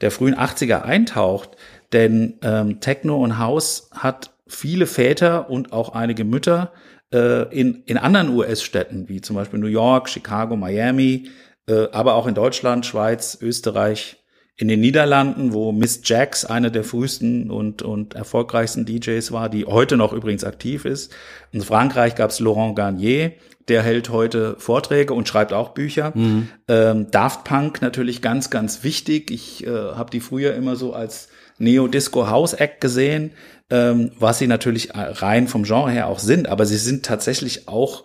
der 0.00 0.12
frühen 0.12 0.36
80er 0.36 0.82
eintaucht. 0.82 1.56
Denn 1.92 2.38
ähm, 2.42 2.78
Techno 2.78 3.20
und 3.20 3.40
House 3.40 3.90
hat 3.90 4.30
viele 4.46 4.86
Väter 4.86 5.50
und 5.50 5.72
auch 5.72 5.88
einige 5.88 6.22
Mütter 6.22 6.72
äh, 7.12 7.52
in, 7.52 7.82
in 7.86 7.98
anderen 7.98 8.28
US-Städten, 8.28 9.08
wie 9.08 9.22
zum 9.22 9.34
Beispiel 9.34 9.58
New 9.58 9.66
York, 9.66 10.08
Chicago, 10.08 10.54
Miami, 10.54 11.30
äh, 11.66 11.88
aber 11.90 12.14
auch 12.14 12.28
in 12.28 12.34
Deutschland, 12.36 12.86
Schweiz, 12.86 13.38
Österreich, 13.40 14.19
in 14.56 14.68
den 14.68 14.80
Niederlanden, 14.80 15.52
wo 15.52 15.72
Miss 15.72 16.02
Jax 16.04 16.44
eine 16.44 16.70
der 16.70 16.84
frühesten 16.84 17.50
und, 17.50 17.82
und 17.82 18.14
erfolgreichsten 18.14 18.84
DJs 18.84 19.32
war, 19.32 19.48
die 19.48 19.64
heute 19.64 19.96
noch 19.96 20.12
übrigens 20.12 20.44
aktiv 20.44 20.84
ist. 20.84 21.12
In 21.50 21.62
Frankreich 21.62 22.14
gab 22.14 22.30
es 22.30 22.40
Laurent 22.40 22.76
Garnier, 22.76 23.32
der 23.68 23.82
hält 23.82 24.10
heute 24.10 24.56
Vorträge 24.58 25.14
und 25.14 25.28
schreibt 25.28 25.52
auch 25.52 25.70
Bücher. 25.70 26.12
Mhm. 26.14 26.48
Ähm, 26.68 27.10
Daft 27.10 27.44
Punk 27.44 27.80
natürlich 27.80 28.20
ganz, 28.20 28.50
ganz 28.50 28.84
wichtig. 28.84 29.30
Ich 29.30 29.66
äh, 29.66 29.70
habe 29.70 30.10
die 30.10 30.20
früher 30.20 30.54
immer 30.54 30.76
so 30.76 30.92
als 30.92 31.28
Neo-Disco 31.58 32.28
House 32.28 32.52
Act 32.54 32.80
gesehen, 32.80 33.32
ähm, 33.70 34.10
was 34.18 34.38
sie 34.38 34.46
natürlich 34.46 34.90
rein 34.94 35.46
vom 35.46 35.62
Genre 35.62 35.90
her 35.90 36.08
auch 36.08 36.18
sind, 36.18 36.48
aber 36.48 36.66
sie 36.66 36.78
sind 36.78 37.04
tatsächlich 37.04 37.68
auch 37.68 38.04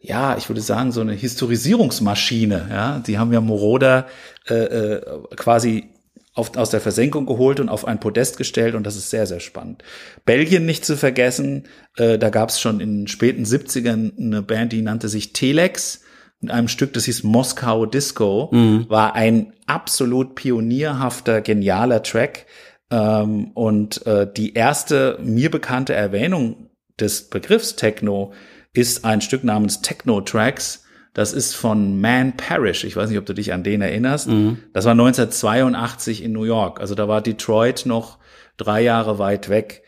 ja, 0.00 0.36
ich 0.38 0.48
würde 0.48 0.62
sagen, 0.62 0.92
so 0.92 1.02
eine 1.02 1.12
Historisierungsmaschine. 1.12 2.68
Ja, 2.70 2.98
die 3.00 3.18
haben 3.18 3.32
ja 3.32 3.40
Moroder 3.40 4.06
äh, 4.48 4.54
äh, 4.54 5.02
quasi 5.36 5.90
auf, 6.34 6.56
aus 6.56 6.70
der 6.70 6.80
Versenkung 6.80 7.26
geholt 7.26 7.60
und 7.60 7.68
auf 7.68 7.84
ein 7.84 8.00
Podest 8.00 8.38
gestellt 8.38 8.74
und 8.74 8.84
das 8.84 8.96
ist 8.96 9.10
sehr, 9.10 9.26
sehr 9.26 9.40
spannend. 9.40 9.82
Belgien 10.24 10.64
nicht 10.64 10.84
zu 10.84 10.96
vergessen, 10.96 11.64
äh, 11.96 12.18
da 12.18 12.30
gab 12.30 12.48
es 12.48 12.60
schon 12.60 12.80
in 12.80 13.00
den 13.00 13.08
späten 13.08 13.44
70ern 13.44 14.18
eine 14.18 14.42
Band, 14.42 14.72
die 14.72 14.82
nannte 14.82 15.08
sich 15.08 15.32
Telex 15.32 16.02
mit 16.40 16.50
einem 16.50 16.68
Stück, 16.68 16.94
das 16.94 17.04
hieß 17.04 17.22
Moskau 17.24 17.84
Disco, 17.84 18.48
mhm. 18.52 18.86
war 18.88 19.14
ein 19.14 19.52
absolut 19.66 20.34
pionierhafter, 20.34 21.42
genialer 21.42 22.02
Track. 22.02 22.46
Ähm, 22.90 23.50
und 23.52 24.06
äh, 24.06 24.26
die 24.32 24.54
erste 24.54 25.18
mir 25.22 25.50
bekannte 25.50 25.92
Erwähnung 25.92 26.70
des 26.98 27.28
Begriffs 27.28 27.76
Techno 27.76 28.32
ist 28.72 29.04
ein 29.04 29.20
Stück 29.20 29.44
namens 29.44 29.82
Techno 29.82 30.20
Tracks. 30.20 30.84
Das 31.12 31.32
ist 31.32 31.54
von 31.54 32.00
Man 32.00 32.36
Parrish. 32.36 32.84
Ich 32.84 32.94
weiß 32.94 33.08
nicht, 33.10 33.18
ob 33.18 33.26
du 33.26 33.34
dich 33.34 33.52
an 33.52 33.64
den 33.64 33.82
erinnerst. 33.82 34.28
Mhm. 34.28 34.58
Das 34.72 34.84
war 34.84 34.92
1982 34.92 36.22
in 36.22 36.32
New 36.32 36.44
York. 36.44 36.80
Also 36.80 36.94
da 36.94 37.08
war 37.08 37.20
Detroit 37.20 37.84
noch 37.84 38.18
drei 38.56 38.82
Jahre 38.82 39.18
weit 39.18 39.48
weg. 39.48 39.82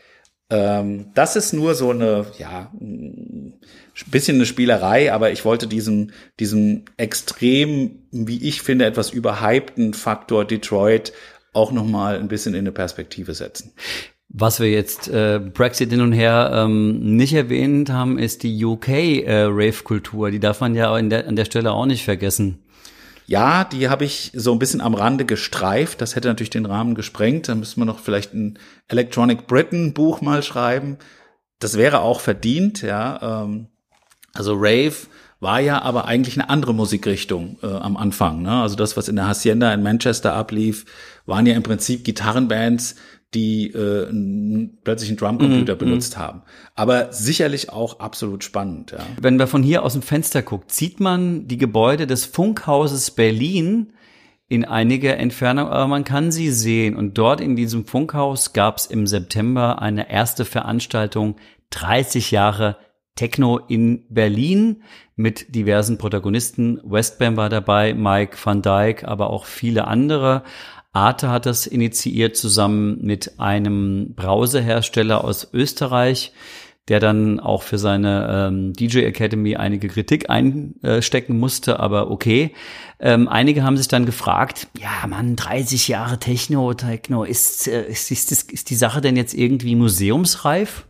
Ähm, 0.49 1.11
das 1.13 1.35
ist 1.35 1.53
nur 1.53 1.75
so 1.75 1.91
eine, 1.91 2.25
ja, 2.37 2.71
ein 2.73 3.59
bisschen 4.07 4.35
eine 4.35 4.45
Spielerei, 4.45 5.13
aber 5.13 5.31
ich 5.31 5.45
wollte 5.45 5.67
diesen, 5.67 6.11
diesen 6.39 6.85
extrem, 6.97 8.07
wie 8.11 8.47
ich 8.47 8.61
finde, 8.61 8.85
etwas 8.85 9.11
überhypten 9.11 9.93
Faktor 9.93 10.45
Detroit 10.45 11.13
auch 11.53 11.71
noch 11.71 11.85
mal 11.85 12.19
ein 12.19 12.27
bisschen 12.27 12.53
in 12.53 12.61
eine 12.61 12.71
Perspektive 12.71 13.33
setzen. 13.33 13.73
Was 14.35 14.59
wir 14.59 14.71
jetzt 14.71 15.07
äh, 15.09 15.39
Brexit 15.39 15.91
hin 15.91 16.01
und 16.01 16.11
her 16.11 16.51
ähm, 16.53 17.15
nicht 17.15 17.33
erwähnt 17.33 17.91
haben, 17.91 18.17
ist 18.17 18.41
die 18.41 18.65
UK-Rave-Kultur. 18.65 20.27
Äh, 20.27 20.31
die 20.31 20.39
darf 20.39 20.59
man 20.59 20.73
ja 20.73 20.99
der, 20.99 21.27
an 21.27 21.35
der 21.35 21.45
Stelle 21.45 21.71
auch 21.71 21.85
nicht 21.85 22.03
vergessen. 22.03 22.57
Ja, 23.27 23.63
die 23.63 23.89
habe 23.89 24.05
ich 24.05 24.31
so 24.33 24.51
ein 24.51 24.57
bisschen 24.57 24.81
am 24.81 24.95
Rande 24.95 25.25
gestreift. 25.25 26.01
Das 26.01 26.15
hätte 26.15 26.29
natürlich 26.29 26.49
den 26.49 26.65
Rahmen 26.65 26.95
gesprengt. 26.95 27.47
Da 27.47 27.53
müssen 27.53 27.79
wir 27.79 27.85
noch 27.85 27.99
vielleicht 27.99 28.33
ein 28.33 28.57
Electronic 28.87 29.45
Britain 29.45 29.93
Buch 29.93 30.21
mal 30.21 30.41
schreiben. 30.41 30.97
Das 31.59 31.77
wäre 31.77 31.99
auch 31.99 32.19
verdient, 32.19 32.81
ja. 32.81 33.43
Ähm, 33.43 33.67
also 34.33 34.55
Rave 34.55 34.95
war 35.39 35.59
ja 35.59 35.81
aber 35.83 36.05
eigentlich 36.05 36.39
eine 36.39 36.49
andere 36.49 36.73
Musikrichtung 36.73 37.59
äh, 37.61 37.67
am 37.67 37.97
Anfang. 37.97 38.41
Ne? 38.41 38.63
Also 38.63 38.75
das, 38.75 38.97
was 38.97 39.09
in 39.09 39.15
der 39.15 39.27
Hacienda 39.27 39.71
in 39.73 39.83
Manchester 39.83 40.33
ablief, 40.33 40.85
waren 41.27 41.45
ja 41.45 41.53
im 41.53 41.63
Prinzip 41.63 42.03
Gitarrenbands, 42.03 42.95
die 43.33 43.67
äh, 43.67 44.07
plötzlich 44.83 45.09
einen 45.09 45.17
Drumcomputer 45.17 45.75
mm, 45.75 45.77
benutzt 45.77 46.17
mm. 46.17 46.19
haben. 46.19 46.41
Aber 46.75 47.11
sicherlich 47.11 47.69
auch 47.69 47.99
absolut 47.99 48.43
spannend. 48.43 48.91
Ja. 48.91 48.99
Wenn 49.21 49.37
man 49.37 49.47
von 49.47 49.63
hier 49.63 49.83
aus 49.83 49.93
dem 49.93 50.01
Fenster 50.01 50.41
guckt, 50.41 50.71
sieht 50.71 50.99
man 50.99 51.47
die 51.47 51.57
Gebäude 51.57 52.07
des 52.07 52.25
Funkhauses 52.25 53.11
Berlin 53.11 53.93
in 54.47 54.65
einiger 54.65 55.17
Entfernung, 55.17 55.67
aber 55.67 55.87
man 55.87 56.03
kann 56.03 56.31
sie 56.31 56.51
sehen. 56.51 56.95
Und 56.95 57.17
dort 57.17 57.41
in 57.41 57.55
diesem 57.55 57.85
Funkhaus 57.85 58.53
gab 58.53 58.77
es 58.77 58.85
im 58.85 59.07
September 59.07 59.81
eine 59.81 60.11
erste 60.11 60.45
Veranstaltung 60.45 61.37
30 61.71 62.31
Jahre 62.31 62.77
Techno 63.15 63.59
in 63.59 64.05
Berlin 64.09 64.83
mit 65.15 65.53
diversen 65.55 65.99
Protagonisten. 65.99 66.79
Westbam 66.83 67.37
war 67.37 67.49
dabei, 67.49 67.93
Mike 67.93 68.37
van 68.43 68.61
Dyke, 68.63 69.07
aber 69.07 69.29
auch 69.29 69.45
viele 69.45 69.87
andere. 69.87 70.43
Arte 70.93 71.29
hat 71.29 71.47
das 71.47 71.65
initiiert 71.65 72.37
zusammen 72.37 72.99
mit 73.01 73.39
einem 73.39 74.13
Browserhersteller 74.15 75.23
aus 75.23 75.49
Österreich, 75.51 76.31
der 76.87 76.99
dann 76.99 77.39
auch 77.39 77.63
für 77.63 77.79
seine 77.79 78.47
ähm, 78.49 78.73
DJ 78.73 78.99
Academy 78.99 79.55
einige 79.55 79.87
Kritik 79.87 80.29
einstecken 80.29 81.39
musste, 81.39 81.79
aber 81.79 82.11
okay. 82.11 82.53
Ähm, 82.99 83.27
einige 83.27 83.63
haben 83.63 83.77
sich 83.77 83.87
dann 83.87 84.05
gefragt, 84.05 84.67
ja 84.77 85.07
Mann, 85.07 85.35
30 85.35 85.87
Jahre 85.87 86.19
Techno, 86.19 86.73
Techno, 86.73 87.23
ist, 87.23 87.67
äh, 87.67 87.89
ist, 87.89 88.11
ist, 88.11 88.51
ist 88.51 88.69
die 88.69 88.75
Sache 88.75 89.01
denn 89.01 89.15
jetzt 89.15 89.33
irgendwie 89.33 89.75
museumsreif? 89.75 90.85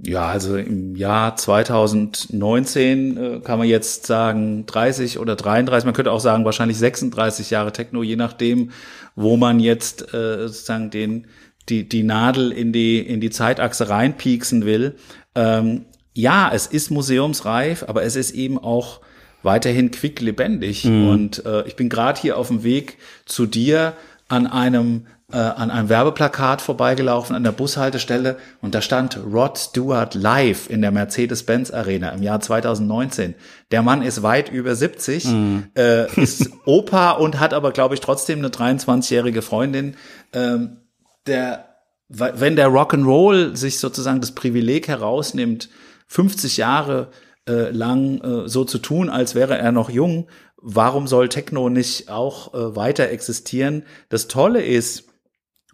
Ja, 0.00 0.28
also 0.28 0.56
im 0.56 0.94
Jahr 0.94 1.34
2019 1.34 3.16
äh, 3.16 3.40
kann 3.40 3.58
man 3.58 3.66
jetzt 3.66 4.06
sagen 4.06 4.64
30 4.66 5.18
oder 5.18 5.34
33, 5.34 5.86
man 5.86 5.94
könnte 5.94 6.12
auch 6.12 6.20
sagen 6.20 6.44
wahrscheinlich 6.44 6.78
36 6.78 7.50
Jahre 7.50 7.72
Techno, 7.72 8.04
je 8.04 8.14
nachdem, 8.14 8.70
wo 9.16 9.36
man 9.36 9.58
jetzt 9.58 10.14
äh, 10.14 10.46
sozusagen 10.46 10.90
den 10.90 11.26
die 11.68 11.88
die 11.88 12.02
Nadel 12.02 12.52
in 12.52 12.72
die 12.72 13.00
in 13.00 13.20
die 13.20 13.30
Zeitachse 13.30 13.88
reinpieksen 13.88 14.64
will. 14.64 14.94
Ähm, 15.34 15.86
ja, 16.14 16.50
es 16.52 16.66
ist 16.66 16.90
museumsreif, 16.90 17.84
aber 17.86 18.04
es 18.04 18.16
ist 18.16 18.30
eben 18.30 18.58
auch 18.58 19.00
weiterhin 19.42 19.90
quicklebendig. 19.90 20.84
Mhm. 20.84 21.08
Und 21.08 21.46
äh, 21.46 21.66
ich 21.66 21.76
bin 21.76 21.88
gerade 21.88 22.20
hier 22.20 22.38
auf 22.38 22.48
dem 22.48 22.62
Weg 22.62 22.98
zu 23.24 23.46
dir 23.46 23.94
an 24.28 24.46
einem 24.46 25.06
äh, 25.30 25.36
an 25.36 25.70
einem 25.70 25.90
Werbeplakat 25.90 26.62
vorbeigelaufen 26.62 27.36
an 27.36 27.44
der 27.44 27.52
Bushaltestelle 27.52 28.38
und 28.62 28.74
da 28.74 28.80
stand 28.80 29.18
Rod 29.30 29.58
Stewart 29.58 30.14
live 30.14 30.70
in 30.70 30.80
der 30.80 30.90
Mercedes-Benz 30.90 31.70
Arena 31.70 32.10
im 32.10 32.22
Jahr 32.22 32.40
2019. 32.40 33.34
Der 33.70 33.82
Mann 33.82 34.00
ist 34.00 34.22
weit 34.22 34.50
über 34.50 34.74
70, 34.74 35.26
mm. 35.26 35.58
äh, 35.76 36.20
ist 36.20 36.50
Opa 36.64 37.10
und 37.10 37.40
hat 37.40 37.52
aber, 37.52 37.72
glaube 37.72 37.94
ich, 37.94 38.00
trotzdem 38.00 38.38
eine 38.38 38.48
23-jährige 38.48 39.42
Freundin. 39.42 39.96
Ähm, 40.32 40.78
der, 41.26 41.66
wenn 42.08 42.56
der 42.56 42.68
Rock'n'Roll 42.68 43.54
sich 43.54 43.80
sozusagen 43.80 44.22
das 44.22 44.32
Privileg 44.32 44.88
herausnimmt, 44.88 45.68
50 46.06 46.56
Jahre 46.56 47.10
äh, 47.46 47.70
lang 47.70 48.20
äh, 48.22 48.48
so 48.48 48.64
zu 48.64 48.78
tun, 48.78 49.10
als 49.10 49.34
wäre 49.34 49.58
er 49.58 49.72
noch 49.72 49.90
jung, 49.90 50.28
warum 50.56 51.06
soll 51.06 51.28
Techno 51.28 51.68
nicht 51.68 52.08
auch 52.08 52.54
äh, 52.54 52.76
weiter 52.76 53.10
existieren? 53.10 53.84
Das 54.08 54.26
Tolle 54.26 54.62
ist, 54.62 55.07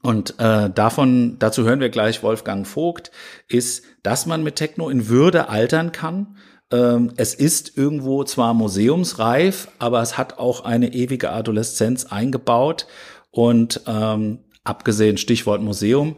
und 0.05 0.39
äh, 0.39 0.69
davon, 0.69 1.39
dazu 1.39 1.65
hören 1.65 1.81
wir 1.81 1.89
gleich 1.89 2.23
Wolfgang 2.23 2.67
Vogt, 2.67 3.11
ist, 3.49 3.85
dass 4.03 4.27
man 4.27 4.43
mit 4.43 4.57
Techno 4.57 4.91
in 4.91 5.09
Würde 5.09 5.49
altern 5.49 5.93
kann. 5.93 6.37
Ähm, 6.71 7.15
es 7.17 7.33
ist 7.33 7.79
irgendwo 7.79 8.23
zwar 8.25 8.53
museumsreif, 8.53 9.69
aber 9.79 10.03
es 10.03 10.19
hat 10.19 10.39
auch 10.39 10.63
eine 10.67 10.93
ewige 10.93 11.31
Adoleszenz 11.31 12.05
eingebaut. 12.05 12.87
Und 13.31 13.81
ähm, 13.87 14.41
abgesehen 14.63 15.17
Stichwort 15.17 15.63
Museum, 15.63 16.17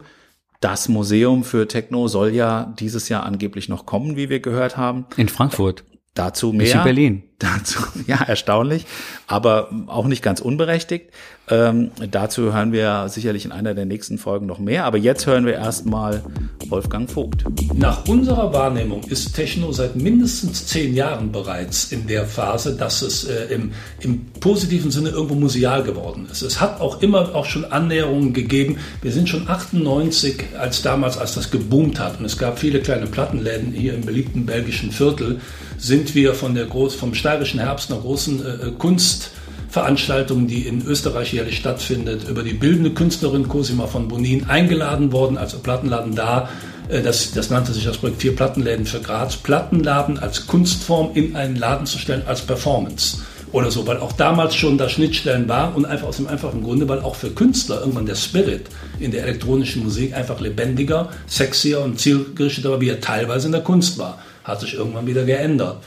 das 0.59 0.89
Museum 0.89 1.45
für 1.45 1.65
Techno 1.69 2.09
soll 2.09 2.31
ja 2.31 2.73
dieses 2.77 3.07
Jahr 3.07 3.23
angeblich 3.23 3.69
noch 3.69 3.85
kommen, 3.85 4.17
wie 4.17 4.27
wir 4.27 4.41
gehört 4.41 4.75
haben. 4.75 5.05
In 5.15 5.29
Frankfurt. 5.29 5.85
Dazu 6.17 6.51
mehr. 6.51 6.63
Nicht 6.63 6.75
in 6.75 6.83
Berlin. 6.83 7.23
Dazu, 7.39 7.79
ja, 8.07 8.15
erstaunlich, 8.23 8.87
aber 9.27 9.69
auch 9.85 10.07
nicht 10.07 10.23
ganz 10.23 10.41
unberechtigt. 10.41 11.11
Ähm, 11.49 11.91
dazu 12.11 12.51
hören 12.51 12.73
wir 12.73 13.07
sicherlich 13.09 13.45
in 13.45 13.51
einer 13.53 13.73
der 13.73 13.85
nächsten 13.85 14.17
Folgen 14.17 14.47
noch 14.47 14.57
mehr. 14.57 14.85
Aber 14.85 14.97
jetzt 14.97 15.27
hören 15.27 15.45
wir 15.45 15.53
erstmal 15.53 16.23
Wolfgang 16.67 17.09
Vogt. 17.09 17.45
Nach 17.75 18.05
unserer 18.07 18.51
Wahrnehmung 18.51 19.03
ist 19.03 19.33
Techno 19.33 19.71
seit 19.71 19.95
mindestens 19.95 20.65
zehn 20.65 20.95
Jahren 20.95 21.31
bereits 21.31 21.91
in 21.91 22.07
der 22.07 22.25
Phase, 22.25 22.75
dass 22.75 23.03
es 23.03 23.25
äh, 23.25 23.53
im, 23.53 23.71
im 24.01 24.25
positiven 24.39 24.89
Sinne 24.89 25.09
irgendwo 25.09 25.35
museal 25.35 25.83
geworden 25.83 26.27
ist. 26.29 26.41
Es 26.41 26.59
hat 26.59 26.81
auch 26.81 27.03
immer 27.03 27.35
auch 27.35 27.45
schon 27.45 27.65
Annäherungen 27.65 28.33
gegeben. 28.33 28.77
Wir 29.03 29.11
sind 29.11 29.29
schon 29.29 29.47
98, 29.47 30.43
als 30.57 30.81
damals, 30.81 31.17
als 31.17 31.35
das 31.35 31.51
geboomt 31.51 31.99
hat 31.99 32.19
und 32.19 32.25
es 32.25 32.37
gab 32.37 32.57
viele 32.57 32.81
kleine 32.81 33.05
Plattenläden 33.05 33.71
hier 33.71 33.93
im 33.93 34.01
beliebten 34.01 34.47
belgischen 34.47 34.91
Viertel, 34.91 35.39
sind 35.77 36.15
wir 36.15 36.33
von 36.33 36.55
der 36.55 36.65
Groß, 36.65 36.95
vom 36.95 37.13
steirischen 37.13 37.59
Herbst 37.59 37.91
einer 37.91 38.01
großen 38.01 38.45
äh, 38.45 38.71
Kunstveranstaltung, 38.77 40.47
die 40.47 40.67
in 40.67 40.85
Österreich 40.85 41.33
jährlich 41.33 41.57
stattfindet, 41.57 42.27
über 42.27 42.43
die 42.43 42.53
bildende 42.53 42.91
Künstlerin 42.91 43.47
Cosima 43.47 43.87
von 43.87 44.07
Bonin 44.07 44.49
eingeladen 44.49 45.11
worden, 45.11 45.37
als 45.37 45.53
Plattenladen 45.55 46.15
da. 46.15 46.49
Äh, 46.89 47.01
das, 47.01 47.31
das 47.31 47.49
nannte 47.49 47.73
sich 47.73 47.85
das 47.85 47.97
Projekt 47.97 48.21
Vier 48.21 48.35
Plattenläden 48.35 48.85
für 48.85 48.99
Graz, 48.99 49.37
Plattenladen 49.37 50.17
als 50.17 50.47
Kunstform 50.47 51.11
in 51.13 51.35
einen 51.35 51.55
Laden 51.55 51.85
zu 51.85 51.99
stellen, 51.99 52.23
als 52.25 52.41
Performance. 52.41 53.19
Oder 53.53 53.71
so, 53.71 53.87
weil 53.87 53.97
auch 53.97 54.11
damals 54.11 54.55
schon 54.55 54.77
da 54.77 54.89
Schnittstellen 54.89 55.47
waren 55.47 55.73
und 55.73 55.85
einfach 55.85 56.07
aus 56.07 56.17
dem 56.17 56.27
einfachen 56.27 56.63
Grunde, 56.63 56.89
weil 56.89 56.99
auch 56.99 57.15
für 57.15 57.29
Künstler 57.29 57.79
irgendwann 57.79 58.05
der 58.05 58.15
Spirit 58.15 58.65
in 58.99 59.11
der 59.11 59.23
elektronischen 59.23 59.83
Musik 59.83 60.13
einfach 60.13 60.41
lebendiger, 60.41 61.09
sexier 61.27 61.79
und 61.79 61.97
zielgerichteter 61.97 62.71
war, 62.71 62.81
wie 62.81 62.89
er 62.89 62.99
teilweise 62.99 63.45
in 63.45 63.53
der 63.53 63.61
Kunst 63.61 63.97
war. 63.97 64.19
Hat 64.47 64.61
sich 64.61 64.73
irgendwann 64.73 65.05
wieder 65.05 65.25
geändert. 65.25 65.83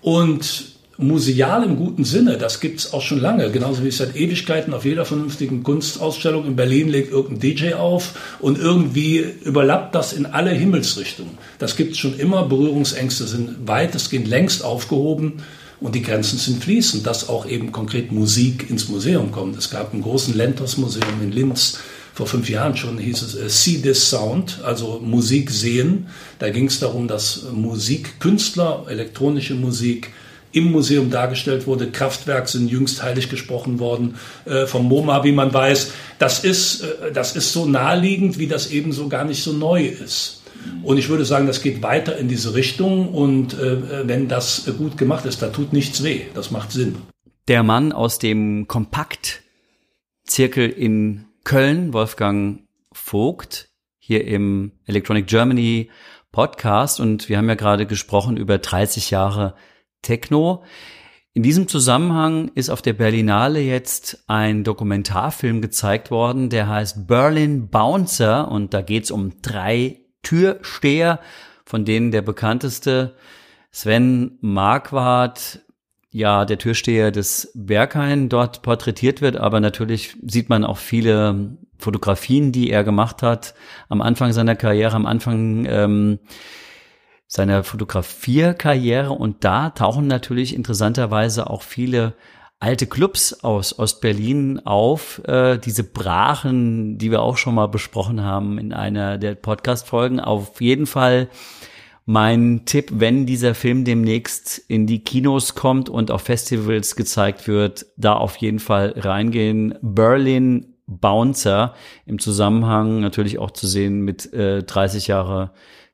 Und 0.00 0.78
museal 0.98 1.62
im 1.62 1.76
guten 1.76 2.04
Sinne, 2.04 2.38
das 2.38 2.58
gibt's 2.58 2.92
auch 2.92 3.02
schon 3.02 3.20
lange, 3.20 3.50
genauso 3.52 3.84
wie 3.84 3.88
es 3.88 3.98
seit 3.98 4.16
Ewigkeiten 4.16 4.74
auf 4.74 4.84
jeder 4.84 5.04
vernünftigen 5.04 5.62
Kunstausstellung 5.62 6.44
in 6.44 6.56
Berlin 6.56 6.88
legt 6.88 7.12
irgendein 7.12 7.38
DJ 7.38 7.74
auf 7.74 8.14
und 8.40 8.58
irgendwie 8.58 9.24
überlappt 9.44 9.94
das 9.94 10.12
in 10.12 10.26
alle 10.26 10.50
Himmelsrichtungen. 10.50 11.38
Das 11.60 11.76
gibt's 11.76 11.98
schon 11.98 12.18
immer, 12.18 12.48
Berührungsängste 12.48 13.28
sind 13.28 13.68
weitestgehend 13.68 14.26
längst 14.26 14.64
aufgehoben 14.64 15.44
und 15.80 15.94
die 15.94 16.02
Grenzen 16.02 16.38
sind 16.38 16.64
fließend, 16.64 17.06
dass 17.06 17.28
auch 17.28 17.46
eben 17.46 17.70
konkret 17.70 18.10
Musik 18.10 18.68
ins 18.68 18.88
Museum 18.88 19.30
kommt. 19.30 19.56
Es 19.56 19.70
gab 19.70 19.92
einen 19.92 20.02
großen 20.02 20.36
Lentos-Museum 20.36 21.22
in 21.22 21.30
Linz, 21.30 21.78
vor 22.18 22.26
fünf 22.26 22.50
Jahren 22.50 22.76
schon 22.76 22.98
hieß 22.98 23.22
es 23.22 23.36
äh, 23.36 23.48
See 23.48 23.80
This 23.80 24.10
Sound, 24.10 24.58
also 24.64 25.00
Musik 25.00 25.52
sehen. 25.52 26.08
Da 26.40 26.50
ging 26.50 26.66
es 26.66 26.80
darum, 26.80 27.06
dass 27.06 27.44
Musikkünstler, 27.52 28.86
elektronische 28.88 29.54
Musik, 29.54 30.10
im 30.50 30.72
Museum 30.72 31.10
dargestellt 31.10 31.68
wurde. 31.68 31.92
Kraftwerk 31.92 32.48
sind 32.48 32.72
jüngst 32.72 33.04
heilig 33.04 33.28
gesprochen 33.28 33.78
worden 33.78 34.16
äh, 34.46 34.66
vom 34.66 34.88
MoMA, 34.88 35.22
wie 35.22 35.30
man 35.30 35.54
weiß. 35.54 35.92
Das 36.18 36.42
ist, 36.42 36.80
äh, 36.80 37.12
das 37.12 37.36
ist 37.36 37.52
so 37.52 37.66
naheliegend, 37.66 38.40
wie 38.40 38.48
das 38.48 38.72
eben 38.72 38.90
so 38.90 39.06
gar 39.06 39.24
nicht 39.24 39.44
so 39.44 39.52
neu 39.52 39.86
ist. 39.86 40.42
Und 40.82 40.98
ich 40.98 41.08
würde 41.08 41.24
sagen, 41.24 41.46
das 41.46 41.62
geht 41.62 41.84
weiter 41.84 42.16
in 42.16 42.26
diese 42.26 42.52
Richtung. 42.52 43.14
Und 43.14 43.54
äh, 43.54 44.08
wenn 44.08 44.26
das 44.26 44.68
gut 44.76 44.98
gemacht 44.98 45.24
ist, 45.24 45.40
da 45.40 45.50
tut 45.50 45.72
nichts 45.72 46.02
weh. 46.02 46.22
Das 46.34 46.50
macht 46.50 46.72
Sinn. 46.72 46.96
Der 47.46 47.62
Mann 47.62 47.92
aus 47.92 48.18
dem 48.18 48.66
Kompaktzirkel 48.66 50.68
in 50.68 51.27
Köln, 51.48 51.94
Wolfgang 51.94 52.68
Vogt, 52.92 53.70
hier 53.98 54.26
im 54.26 54.72
Electronic 54.84 55.26
Germany 55.28 55.88
Podcast. 56.30 57.00
Und 57.00 57.30
wir 57.30 57.38
haben 57.38 57.48
ja 57.48 57.54
gerade 57.54 57.86
gesprochen 57.86 58.36
über 58.36 58.58
30 58.58 59.10
Jahre 59.10 59.54
Techno. 60.02 60.62
In 61.32 61.42
diesem 61.42 61.66
Zusammenhang 61.66 62.50
ist 62.54 62.68
auf 62.68 62.82
der 62.82 62.92
Berlinale 62.92 63.60
jetzt 63.60 64.24
ein 64.26 64.62
Dokumentarfilm 64.62 65.62
gezeigt 65.62 66.10
worden, 66.10 66.50
der 66.50 66.68
heißt 66.68 67.06
Berlin 67.06 67.70
Bouncer 67.70 68.50
und 68.50 68.74
da 68.74 68.82
geht 68.82 69.04
es 69.04 69.10
um 69.10 69.40
drei 69.40 70.02
Türsteher, 70.22 71.18
von 71.64 71.86
denen 71.86 72.10
der 72.10 72.20
bekannteste 72.20 73.14
Sven 73.70 74.36
Marquardt, 74.42 75.62
ja, 76.18 76.44
der 76.44 76.58
Türsteher 76.58 77.12
des 77.12 77.52
Berghain 77.54 78.28
dort 78.28 78.62
porträtiert 78.62 79.22
wird, 79.22 79.36
aber 79.36 79.60
natürlich 79.60 80.16
sieht 80.26 80.48
man 80.48 80.64
auch 80.64 80.76
viele 80.76 81.56
Fotografien, 81.78 82.50
die 82.50 82.70
er 82.70 82.82
gemacht 82.82 83.22
hat 83.22 83.54
am 83.88 84.02
Anfang 84.02 84.32
seiner 84.32 84.56
Karriere, 84.56 84.96
am 84.96 85.06
Anfang 85.06 85.64
ähm, 85.66 86.18
seiner 87.28 87.62
Fotografierkarriere 87.62 89.12
und 89.12 89.44
da 89.44 89.70
tauchen 89.70 90.08
natürlich 90.08 90.56
interessanterweise 90.56 91.48
auch 91.48 91.62
viele 91.62 92.14
alte 92.58 92.88
Clubs 92.88 93.44
aus 93.44 93.78
Ostberlin 93.78 94.58
auf, 94.66 95.22
äh, 95.24 95.56
diese 95.58 95.84
Brachen, 95.84 96.98
die 96.98 97.12
wir 97.12 97.22
auch 97.22 97.36
schon 97.36 97.54
mal 97.54 97.68
besprochen 97.68 98.24
haben 98.24 98.58
in 98.58 98.72
einer 98.72 99.18
der 99.18 99.36
Podcast-Folgen. 99.36 100.18
Auf 100.18 100.60
jeden 100.60 100.86
Fall 100.86 101.28
mein 102.10 102.62
Tipp, 102.64 102.88
wenn 102.94 103.26
dieser 103.26 103.54
Film 103.54 103.84
demnächst 103.84 104.56
in 104.66 104.86
die 104.86 105.04
Kinos 105.04 105.54
kommt 105.54 105.90
und 105.90 106.10
auf 106.10 106.22
Festivals 106.22 106.96
gezeigt 106.96 107.46
wird, 107.46 107.84
da 107.98 108.14
auf 108.14 108.36
jeden 108.36 108.60
Fall 108.60 108.94
reingehen. 108.96 109.74
Berlin 109.82 110.74
Bouncer 110.86 111.74
im 112.06 112.18
Zusammenhang 112.18 113.00
natürlich 113.00 113.38
auch 113.38 113.50
zu 113.50 113.66
sehen 113.66 114.00
mit 114.00 114.32
äh, 114.32 114.62
30 114.62 115.06
Jahre 115.06 115.50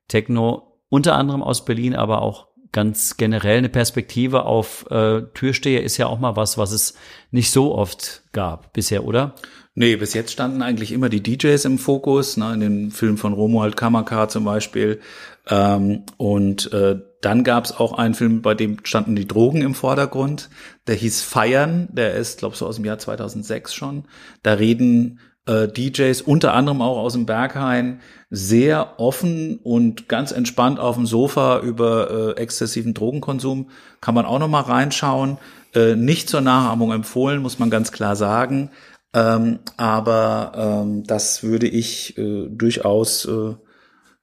Techno 0.07 0.79
unter 0.89 1.17
anderem 1.17 1.43
aus 1.43 1.65
Berlin, 1.65 1.97
aber 1.97 2.23
auch 2.23 2.47
ganz 2.71 3.17
generell 3.17 3.59
eine 3.59 3.69
Perspektive 3.69 4.45
auf 4.45 4.89
äh, 4.93 5.23
Türsteher 5.35 5.83
ist 5.83 5.97
ja 5.97 6.07
auch 6.07 6.21
mal 6.21 6.37
was, 6.37 6.57
was 6.57 6.71
es 6.71 6.95
nicht 7.33 7.51
so 7.51 7.75
oft 7.75 8.23
gab 8.31 8.73
bisher, 8.73 9.05
oder? 9.05 9.35
Nee, 9.77 9.97
bis 9.97 10.15
jetzt 10.15 10.31
standen 10.31 10.63
eigentlich 10.63 10.93
immer 10.93 11.09
die 11.09 11.21
DJs 11.21 11.65
im 11.65 11.79
Fokus, 11.79 12.37
ne, 12.37 12.55
in 12.55 12.61
den 12.61 12.91
Filmen 12.93 13.19
von 13.19 13.33
Romuald 13.33 13.77
Kamaka 13.77 14.29
zum 14.29 14.45
Beispiel. 14.45 15.01
Ähm, 15.49 16.05
und 16.17 16.73
äh, 16.73 17.01
dann 17.21 17.45
gab 17.45 17.65
es 17.65 17.77
auch 17.77 17.93
einen 17.93 18.15
Film, 18.15 18.43
bei 18.43 18.55
dem 18.55 18.79
standen 18.85 19.17
die 19.17 19.29
Drogen 19.29 19.63
im 19.63 19.75
Vordergrund. 19.75 20.51
Der 20.87 20.95
hieß 20.95 21.23
Feiern, 21.23 21.89
der 21.93 22.15
ist, 22.15 22.39
glaube 22.39 22.57
so 22.57 22.67
aus 22.67 22.77
dem 22.77 22.85
Jahr 22.85 22.99
2006 22.99 23.75
schon. 23.75 24.05
Da 24.43 24.55
reden 24.55 25.21
äh, 25.47 25.69
DJs, 25.69 26.23
unter 26.23 26.55
anderem 26.55 26.81
auch 26.83 26.99
aus 26.99 27.13
dem 27.15 27.27
Berghain, 27.27 28.01
sehr 28.31 28.99
offen 28.99 29.59
und 29.63 30.09
ganz 30.09 30.33
entspannt 30.33 30.81
auf 30.81 30.97
dem 30.97 31.07
Sofa 31.07 31.61
über 31.61 32.37
äh, 32.37 32.41
exzessiven 32.41 32.95
Drogenkonsum. 32.95 33.71
Kann 34.01 34.15
man 34.15 34.27
auch 34.27 34.39
noch 34.39 34.49
mal 34.49 34.61
reinschauen. 34.61 35.39
Äh, 35.75 35.97
nicht 35.97 36.29
zur 36.29 36.41
Nachahmung 36.41 36.93
empfohlen, 36.93 37.43
muss 37.43 37.59
man 37.59 37.71
ganz 37.71 37.93
klar 37.93 38.17
sagen. 38.17 38.71
Ähm, 39.13 39.61
aber 39.77 40.53
ähm, 40.57 41.05
das 41.05 41.43
würde 41.43 41.69
ich 41.69 42.19
äh, 42.19 42.49
durchaus 42.49 43.25
äh, 43.27 43.55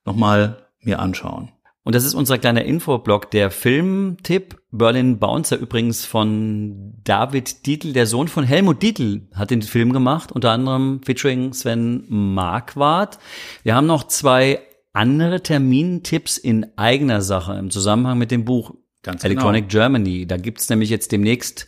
noch 0.06 0.16
mal 0.16 0.58
mir 0.82 1.00
anschauen. 1.00 1.52
Und 1.84 1.96
das 1.96 2.06
ist 2.06 2.14
unser 2.14 2.38
kleiner 2.38 2.64
Infoblog. 2.64 3.32
Der 3.32 3.50
Filmtipp 3.50 4.62
Berlin 4.72 5.18
Bouncer 5.18 5.58
übrigens 5.58 6.06
von 6.06 6.94
David 7.04 7.66
Dietl, 7.66 7.92
der 7.92 8.06
Sohn 8.06 8.28
von 8.28 8.44
Helmut 8.44 8.84
Dietl, 8.84 9.28
hat 9.34 9.50
den 9.50 9.64
Film 9.64 9.92
gemacht, 9.92 10.32
unter 10.32 10.52
anderem 10.52 11.02
featuring 11.04 11.54
Sven 11.54 12.06
Marquardt. 12.08 13.18
Wir 13.64 13.76
haben 13.76 13.88
noch 13.88 14.04
zwei 14.04 14.60
andere 14.94 15.42
Termintipps 15.42 16.38
in 16.38 16.68
eigener 16.78 17.22
Sache 17.22 17.54
im 17.54 17.72
Zusammenhang 17.72 18.18
mit 18.18 18.30
dem 18.30 18.46
Buch 18.46 18.76
Ganz 19.04 19.24
genau. 19.24 19.32
Electronic 19.32 19.70
genau. 19.70 19.82
Germany. 19.82 20.28
Da 20.28 20.38
gibt's 20.38 20.70
nämlich 20.70 20.90
jetzt 20.90 21.12
demnächst 21.12 21.68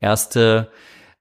erste 0.00 0.70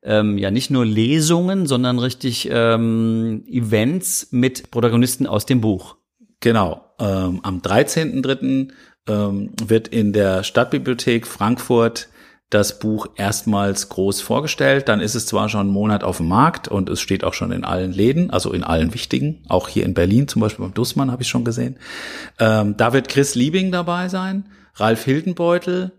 ähm, 0.03 0.37
ja 0.37 0.49
nicht 0.49 0.71
nur 0.71 0.85
Lesungen, 0.85 1.67
sondern 1.67 1.99
richtig 1.99 2.49
ähm, 2.49 3.43
Events 3.47 4.29
mit 4.31 4.71
Protagonisten 4.71 5.27
aus 5.27 5.45
dem 5.45 5.61
Buch. 5.61 5.97
Genau. 6.41 6.93
Ähm, 6.99 7.39
am 7.43 7.59
13.3. 7.59 8.71
Ähm, 9.07 9.51
wird 9.65 9.87
in 9.87 10.13
der 10.13 10.43
Stadtbibliothek 10.43 11.25
Frankfurt 11.25 12.09
das 12.51 12.79
Buch 12.79 13.07
erstmals 13.15 13.89
groß 13.89 14.21
vorgestellt. 14.21 14.89
Dann 14.89 14.99
ist 14.99 15.15
es 15.15 15.25
zwar 15.25 15.49
schon 15.49 15.61
einen 15.61 15.69
Monat 15.69 16.03
auf 16.03 16.17
dem 16.17 16.27
Markt 16.27 16.67
und 16.67 16.89
es 16.89 17.01
steht 17.01 17.23
auch 17.23 17.33
schon 17.33 17.51
in 17.51 17.63
allen 17.63 17.93
Läden, 17.93 18.29
also 18.29 18.51
in 18.51 18.63
allen 18.63 18.93
wichtigen, 18.93 19.43
auch 19.47 19.69
hier 19.69 19.85
in 19.85 19.93
Berlin, 19.93 20.27
zum 20.27 20.41
Beispiel 20.41 20.65
beim 20.65 20.73
Dussmann 20.73 21.11
habe 21.11 21.23
ich 21.23 21.29
schon 21.29 21.45
gesehen. 21.45 21.77
Ähm, 22.39 22.75
da 22.77 22.93
wird 22.93 23.07
Chris 23.07 23.35
Liebing 23.35 23.71
dabei 23.71 24.09
sein, 24.09 24.49
Ralf 24.75 25.05
Hildenbeutel, 25.05 25.93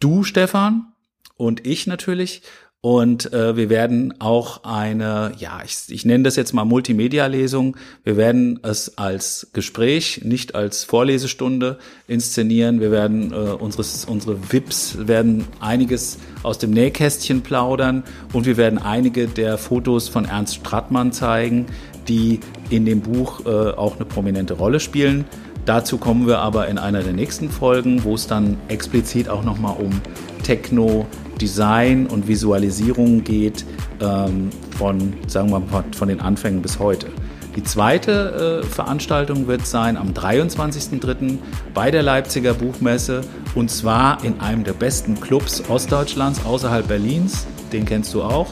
du, 0.00 0.24
Stefan, 0.24 0.92
und 1.36 1.66
ich 1.66 1.86
natürlich. 1.86 2.42
Und 2.84 3.32
äh, 3.32 3.56
wir 3.56 3.70
werden 3.70 4.12
auch 4.18 4.64
eine, 4.64 5.34
ja, 5.38 5.60
ich, 5.64 5.84
ich 5.86 6.04
nenne 6.04 6.24
das 6.24 6.34
jetzt 6.34 6.52
mal 6.52 6.64
Multimedia-Lesung. 6.64 7.76
Wir 8.02 8.16
werden 8.16 8.58
es 8.64 8.98
als 8.98 9.46
Gespräch, 9.52 10.22
nicht 10.24 10.56
als 10.56 10.82
Vorlesestunde 10.82 11.78
inszenieren. 12.08 12.80
Wir 12.80 12.90
werden 12.90 13.30
äh, 13.30 13.36
unseres, 13.36 14.04
unsere 14.04 14.36
VIPs 14.50 15.06
werden 15.06 15.46
einiges 15.60 16.18
aus 16.42 16.58
dem 16.58 16.72
Nähkästchen 16.72 17.42
plaudern 17.42 18.02
und 18.32 18.46
wir 18.46 18.56
werden 18.56 18.80
einige 18.80 19.28
der 19.28 19.58
Fotos 19.58 20.08
von 20.08 20.24
Ernst 20.24 20.56
Strattmann 20.56 21.12
zeigen, 21.12 21.66
die 22.08 22.40
in 22.68 22.84
dem 22.84 23.00
Buch 23.00 23.46
äh, 23.46 23.48
auch 23.48 23.94
eine 23.94 24.06
prominente 24.06 24.54
Rolle 24.54 24.80
spielen. 24.80 25.24
Dazu 25.66 25.98
kommen 25.98 26.26
wir 26.26 26.40
aber 26.40 26.66
in 26.66 26.78
einer 26.78 27.04
der 27.04 27.12
nächsten 27.12 27.48
Folgen, 27.48 28.02
wo 28.02 28.16
es 28.16 28.26
dann 28.26 28.56
explizit 28.66 29.28
auch 29.28 29.44
nochmal 29.44 29.76
um 29.78 30.00
Techno, 30.42 31.06
Design 31.42 32.06
und 32.06 32.28
Visualisierung 32.28 33.24
geht, 33.24 33.64
ähm, 34.00 34.50
von, 34.78 35.12
sagen 35.26 35.50
wir 35.50 35.58
mal, 35.58 35.84
von 35.96 36.06
den 36.06 36.20
Anfängen 36.20 36.62
bis 36.62 36.78
heute. 36.78 37.08
Die 37.56 37.64
zweite 37.64 38.62
äh, 38.62 38.66
Veranstaltung 38.66 39.48
wird 39.48 39.66
sein 39.66 39.96
am 39.96 40.12
23.03. 40.12 41.38
bei 41.74 41.90
der 41.90 42.02
Leipziger 42.04 42.54
Buchmesse 42.54 43.22
und 43.56 43.72
zwar 43.72 44.24
in 44.24 44.40
einem 44.40 44.62
der 44.62 44.72
besten 44.72 45.20
Clubs 45.20 45.68
Ostdeutschlands 45.68 46.46
außerhalb 46.46 46.86
Berlins. 46.86 47.44
Den 47.72 47.84
kennst 47.86 48.14
du 48.14 48.22
auch. 48.22 48.46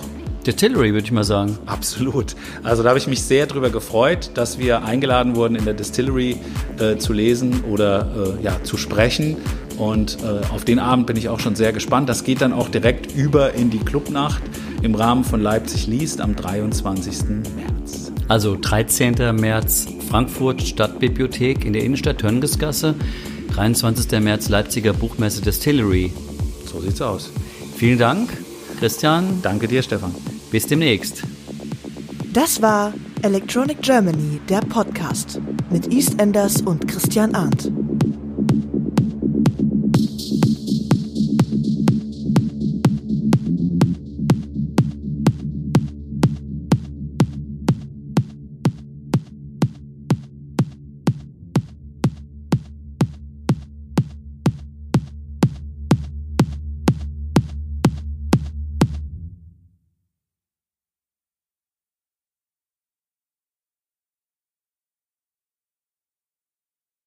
Distillery, 0.44 0.92
würde 0.92 1.05
ich 1.05 1.12
mal 1.12 1.24
sagen. 1.24 1.59
Absolut. 1.66 2.35
Also 2.62 2.83
da 2.83 2.88
habe 2.88 2.98
ich 2.98 3.07
mich 3.07 3.22
sehr 3.22 3.46
darüber 3.46 3.70
gefreut, 3.70 4.31
dass 4.35 4.59
wir 4.59 4.83
eingeladen 4.83 5.37
wurden, 5.37 5.55
in 5.55 5.64
der 5.64 5.74
Distillery 5.74 6.38
äh, 6.79 6.96
zu 6.96 7.12
lesen 7.12 7.62
oder 7.64 8.37
äh, 8.40 8.42
ja, 8.42 8.62
zu 8.62 8.76
sprechen. 8.76 9.37
Und 9.81 10.19
äh, 10.23 10.45
auf 10.55 10.66
den 10.66 10.79
Abend 10.79 11.07
bin 11.07 11.16
ich 11.16 11.31
auch 11.31 11.40
schon 11.40 11.57
sehr 11.57 11.73
gespannt. 11.73 12.07
Das 12.11 12.23
geht 12.23 12.43
dann 12.43 12.53
auch 12.53 12.69
direkt 12.69 13.14
über 13.16 13.55
in 13.55 13.71
die 13.71 13.79
Clubnacht 13.79 14.43
im 14.83 14.95
Rahmen 14.95 15.25
von 15.25 15.40
Leipzig 15.40 15.87
liest 15.87 16.21
am 16.21 16.37
23. 16.37 17.47
März. 17.57 18.12
Also 18.29 18.59
13. 18.61 19.35
März 19.35 19.87
Frankfurt 20.11 20.61
Stadtbibliothek 20.61 21.64
in 21.64 21.73
der 21.73 21.83
Innenstadt 21.83 22.19
Töngesgasse. 22.19 22.95
23. 23.55 24.21
März 24.21 24.51
Leipziger 24.51 24.93
Buchmesse 24.93 25.40
Distillery. 25.40 26.12
So 26.71 26.83
sieht's 26.83 27.01
aus. 27.01 27.33
Vielen 27.75 27.99
Dank, 27.99 28.29
Christian. 28.79 29.40
Danke 29.40 29.66
dir, 29.66 29.83
Stefan. 29.83 30.14
Bis 30.51 30.66
demnächst. 30.66 31.23
Das 32.35 32.61
war 32.61 32.93
Electronic 33.23 33.81
Germany, 33.81 34.40
der 34.47 34.61
Podcast 34.61 35.40
mit 35.71 35.90
EastEnders 35.90 36.61
und 36.61 36.87
Christian 36.87 37.35
Arndt. 37.35 37.73